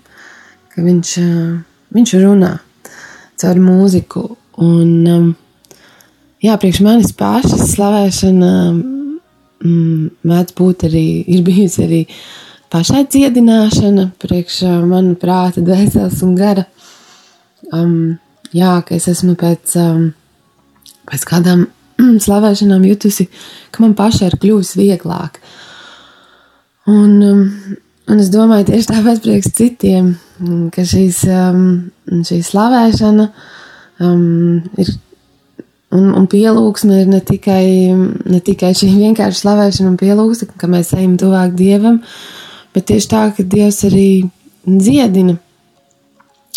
[0.72, 1.16] ka viņš,
[1.92, 2.54] viņš runā
[3.40, 4.24] caur mūziku.
[4.64, 5.34] Un,
[6.44, 12.02] jā, priekš manis pašas slavēšana mm, mēdz būt arī, ir bijusi arī
[12.72, 16.66] pašai dziedināšana, priekš mana prāta, dvēseles un gara.
[17.74, 18.16] Um,
[18.54, 20.12] jā, ka es esmu pēc, um,
[21.10, 21.68] pēc kādām
[22.26, 23.28] slavēšanām jutusi,
[23.70, 25.40] ka man pašai ir kļuvis vieglāk.
[26.90, 27.44] Un, um,
[28.10, 30.12] un es domāju, tieši tāpēc priekš citiem,
[30.74, 31.64] ka šīs, um,
[32.26, 33.30] šī slavēšana
[34.04, 34.92] um, ir
[35.94, 37.66] Un, un pielūgsme ir ne tikai,
[38.26, 42.00] ne tikai šī vienkārši slavēšana un pielūgsme, ka mēs ejam tuvāk dievam,
[42.74, 44.08] bet tieši tā, ka Dievs arī
[44.66, 45.36] dziedina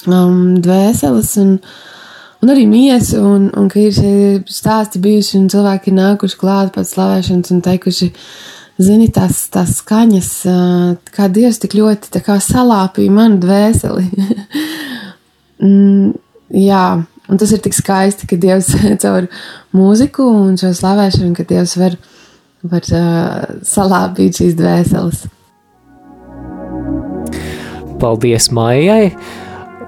[0.09, 1.51] um, dvēseles un,
[2.43, 4.13] un arī miesu, un, un ka ir šie
[4.51, 8.09] stāsti bijuši, un cilvēki ir nākuši klāt pēc slavēšanas un teikuši,
[8.83, 10.31] zini, tās, tās skaņas,
[11.15, 14.09] kā Dievs tik ļoti tā kā salāpīja manu dvēseli.
[15.57, 16.11] Mm,
[16.53, 18.67] jā, un tas ir tik skaisti, ka Dievs
[19.01, 19.25] caur
[19.73, 21.97] mūziku un šo slavēšanu, ka Dievs var,
[22.61, 25.25] var uh, salāpīt šīs dvēseles.
[27.97, 29.15] Paldies Maijai!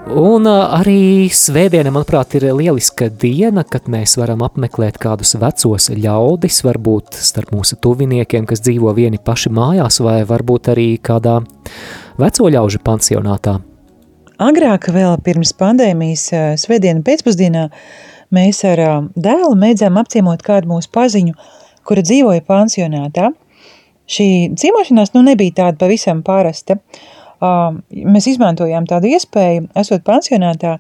[0.09, 7.19] Un arī svētdiena, manuprāt, ir lieliska diena, kad mēs varam apmeklēt kādus vecos ļaudis, varbūt
[7.21, 11.35] starp mūsu tuviniekiem, kas dzīvo vieni paši mājās, vai varbūt arī kādā
[12.17, 13.59] veco ļaužu pansionātā.
[14.41, 16.25] Agrāk, vēl pirms pandēmijas,
[16.63, 17.67] svētdienu pēcpusdienā,
[18.33, 18.81] mēs ar
[19.13, 21.37] dēlu mēdzām apciemot kādu mūsu paziņu,
[21.85, 23.29] kura dzīvoja pansionātā.
[24.09, 26.79] Šī dzīvošanās nu nebija tāda pavisam parasta,
[27.39, 30.77] mēs izmantojām tādu iespēju, esot pansionātā,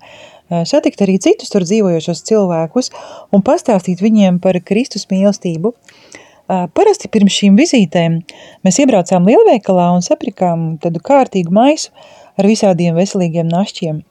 [0.67, 2.91] satikt arī citus tur dzīvojošos cilvēkus
[3.35, 5.73] un pastāstīt viņiem par Kristus mīlestību.
[6.49, 8.21] Parasti pirms šīm vizītēm
[8.65, 11.93] mēs iebraucām lielveikalā un saprikām tādu kārtīgu maisu
[12.39, 14.01] ar visādiem veselīgiem našķiem.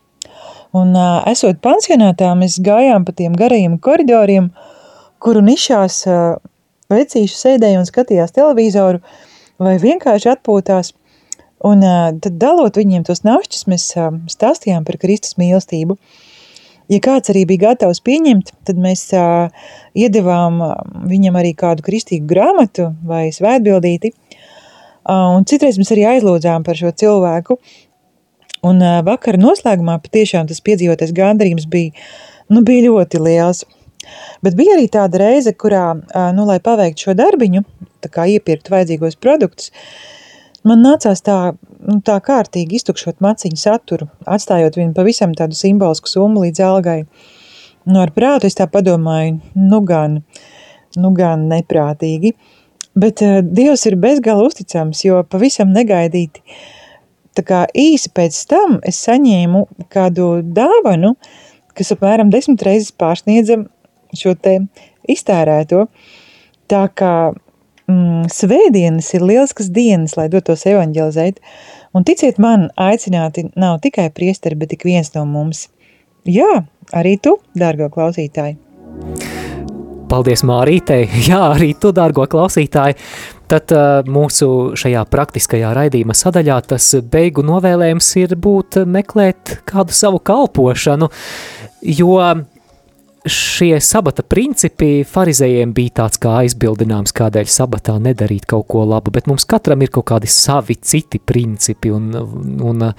[0.79, 0.95] Un
[1.27, 4.53] esot pansionātā, mēs gājām pa tiem garajiem koridoriem,
[5.19, 6.05] kuru nišās
[6.93, 9.03] vecīši sēdēja un skatījās televizoru
[9.59, 10.95] vai vienkārši atpūtās–
[11.67, 11.83] Un
[12.23, 13.91] tad dalot viņiem tos našķus, mēs
[14.31, 15.97] stāstījām par Kristus mīlestību.
[16.89, 19.09] Ja kāds arī bija gatavs pieņemt, tad mēs
[19.99, 20.61] iedevām
[21.11, 24.15] viņam arī kādu kristīgu grāmatu vai svētbildīti.
[25.09, 27.59] Un citreiz mēs arī aizlūdzām par šo cilvēku.
[28.69, 31.93] Un vakara noslēgumā patiešām tas piedzīvotais gandarījums bija,
[32.51, 33.65] nu, bija ļoti liels.
[34.47, 35.91] Bet bija arī tāda reize, kurā,
[36.35, 37.65] nu, lai paveiktu šo darbiņu,
[38.05, 40.18] tā kā iepirkt vajadzīgos produktus, uh,
[40.69, 41.37] Man nācās tā,
[41.87, 46.99] nu, tā kārtīgi iztukšot maciņu saturu, atstājot viņu pavisam tādu simbolisku summu līdz algai.
[47.89, 50.19] Nu, ar prātu es tā padomāju, nu gan,
[50.99, 52.35] nu gan neprātīgi.
[52.99, 56.43] Bet uh, Dievs ir bezgala uzticams, jo pavisam negaidīti,
[57.39, 59.65] tā kā īsi pēc tam es saņēmu
[59.95, 61.15] kādu dāvanu,
[61.79, 63.63] kas apmēram desmit reizes pārsniedza
[64.19, 64.59] šo te
[65.09, 65.87] iztērēto.
[66.69, 67.13] Tā kā
[67.89, 71.41] mm, svētdienas ir lieliskas dienas, lai dotos evanģelizēt.
[71.97, 75.67] Un ticiet man, aicināti nav tikai priesteri, bet ik viens no mums.
[76.29, 78.59] Jā, arī tu, dārgo klausītāji.
[80.09, 82.97] Paldies Mārītei, jā, arī tu, dārgo klausītāji.
[83.49, 90.21] Tad uh, mūsu šajā praktiskajā raidījuma sadaļā tas beigu novēlējums ir būt meklēt kādu savu
[90.21, 91.09] kalpošanu,
[91.97, 92.19] jo
[93.27, 99.27] šie sabata principi farizējiem bija tāds kā aizbildinājums, kādēļ sabatā nedarīt kaut ko labu, bet
[99.31, 102.13] mums katram ir kaut kādi savi citi principi, un,
[102.63, 102.91] un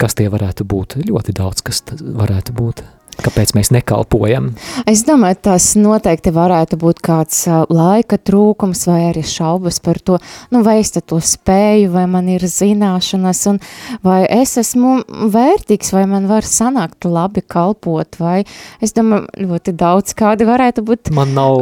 [0.00, 0.98] kas tie varētu būt?
[1.06, 2.82] Ļoti daudz, kas varētu būt.
[3.20, 4.50] Kāpēc mēs nekalpojam?
[4.88, 10.18] Es domāju, tas noteikti varētu būt kāds laika trūkums vai arī šaubas par to,
[10.54, 13.60] nu, vai es to spēju, vai man ir zināšanas, un
[14.06, 15.00] vai es esmu
[15.32, 18.44] vērtīgs, vai man var sanākt labi kalpot, vai
[18.80, 21.12] es domāju, ļoti daudz kādi varētu būt.
[21.16, 21.60] Man nav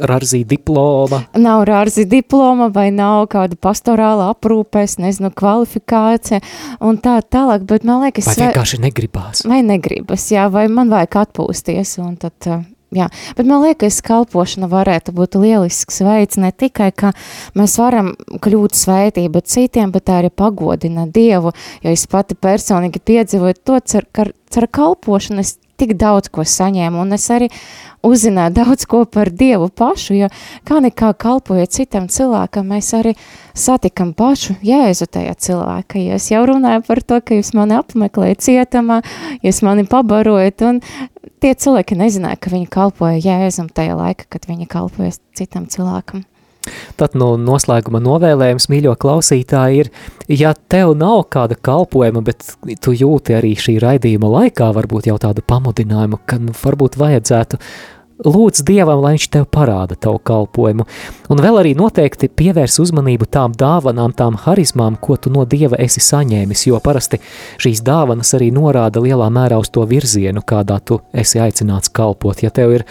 [0.00, 1.22] rārzī diploma.
[1.36, 6.40] Nav rārzī diploma vai nav kāda pastorāla aprūpes, nezinu, kvalifikācija
[6.80, 8.30] un tā tālāk, bet man liekas...
[8.30, 9.44] Vai vienkārši negribās.
[9.50, 12.36] Vai negribas, jā, vai man vajag atpūsties tad...
[12.46, 13.06] Uh, jā,
[13.36, 17.12] bet man liekas, kalpošana varētu būt lielisks veids ne tikai, ka
[17.58, 18.12] mēs varam
[18.42, 21.52] kļūt svētība citiem, bet arī pagodina Dievu,
[21.84, 24.26] jo es pati personīgi piedzīvoju to, cer, ka
[24.58, 27.48] ar kalpošanu es tik daudz ko saņēmu, un es arī
[28.06, 30.30] uzzināju daudz ko par Dievu pašu, jo
[30.68, 33.14] kā nekā kalpojot citam cilvēkam, mēs arī
[33.56, 38.44] satikam pašu Jēzu tajā cilvēka, jo es jau runāju par to, ka jūs mani apmeklējat
[38.46, 39.00] cietamā,
[39.44, 40.82] jūs mani pabarojat, un
[41.40, 46.24] tie cilvēki nezināja, ka viņi kalpoja Jēzum tajā laika, kad viņi kalpoja citam cilvēkam.
[47.00, 49.92] Tad no noslēguma novēlējums, mīļo klausītāji, ir,
[50.28, 52.52] ja tev nav kāda kalpojuma, bet
[52.84, 57.60] tu jūti arī šī raidījuma laikā varbūt jau tādu pamudinājumu, ka nu, varbūt vajadzētu
[58.24, 60.84] lūdz Dievam, lai viņš tev parāda tavu kalpojumu.
[61.32, 66.02] Un vēl arī noteikti pievērs uzmanību tām dāvanām, tām harizmām, ko tu no Dieva esi
[66.04, 67.20] saņēmis, jo parasti
[67.62, 72.44] šīs dāvanas arī norāda lielā mērā uz to virzienu, kādā tu esi aicināts kalpot.
[72.44, 72.86] Ja tev ir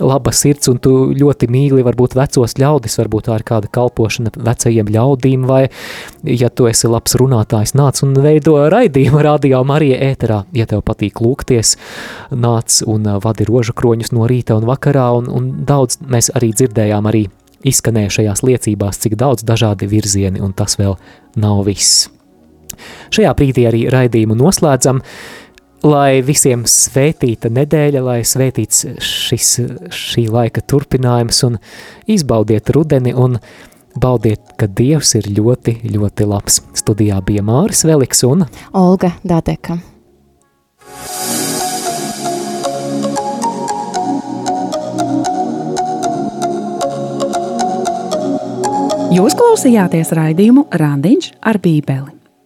[0.00, 4.90] laba sirds, un tu ļoti mīli varbūt vecos ļaudis, varbūt tā ir kāda kalpošana vecajiem
[4.92, 5.62] ļaudīm, vai,
[6.26, 11.22] ja tu esi labs runātājs, nāc un veido raidījumu radio Marija ēterā, ja tev patīk
[11.24, 11.76] lūgties,
[12.30, 17.08] nāc un vadi rožu kroņus no rīta un vakarā, un, un daudz mēs arī dzirdējām
[17.12, 17.26] arī
[17.66, 20.98] izskanējušajās liecībās, cik daudz dažādi virzieni, un tas vēl
[21.40, 22.06] nav viss.
[23.14, 25.00] Šajā brīdī arī raidījumu noslēdzam,
[25.84, 29.50] lai visiem svētīta nedēļa, lai svētīts šis,
[29.92, 31.58] šī laika turpinājums un
[32.10, 33.38] izbaudiet rudeni un
[33.96, 36.60] baudiet, ka Dievs ir ļoti, ļoti labs.
[36.76, 38.46] Studijā bija Māris Veliks un
[38.76, 39.80] Olga Dādeka.
[49.16, 52.15] Jūs klausījāties raidījumu Randiņš ar Bībeli.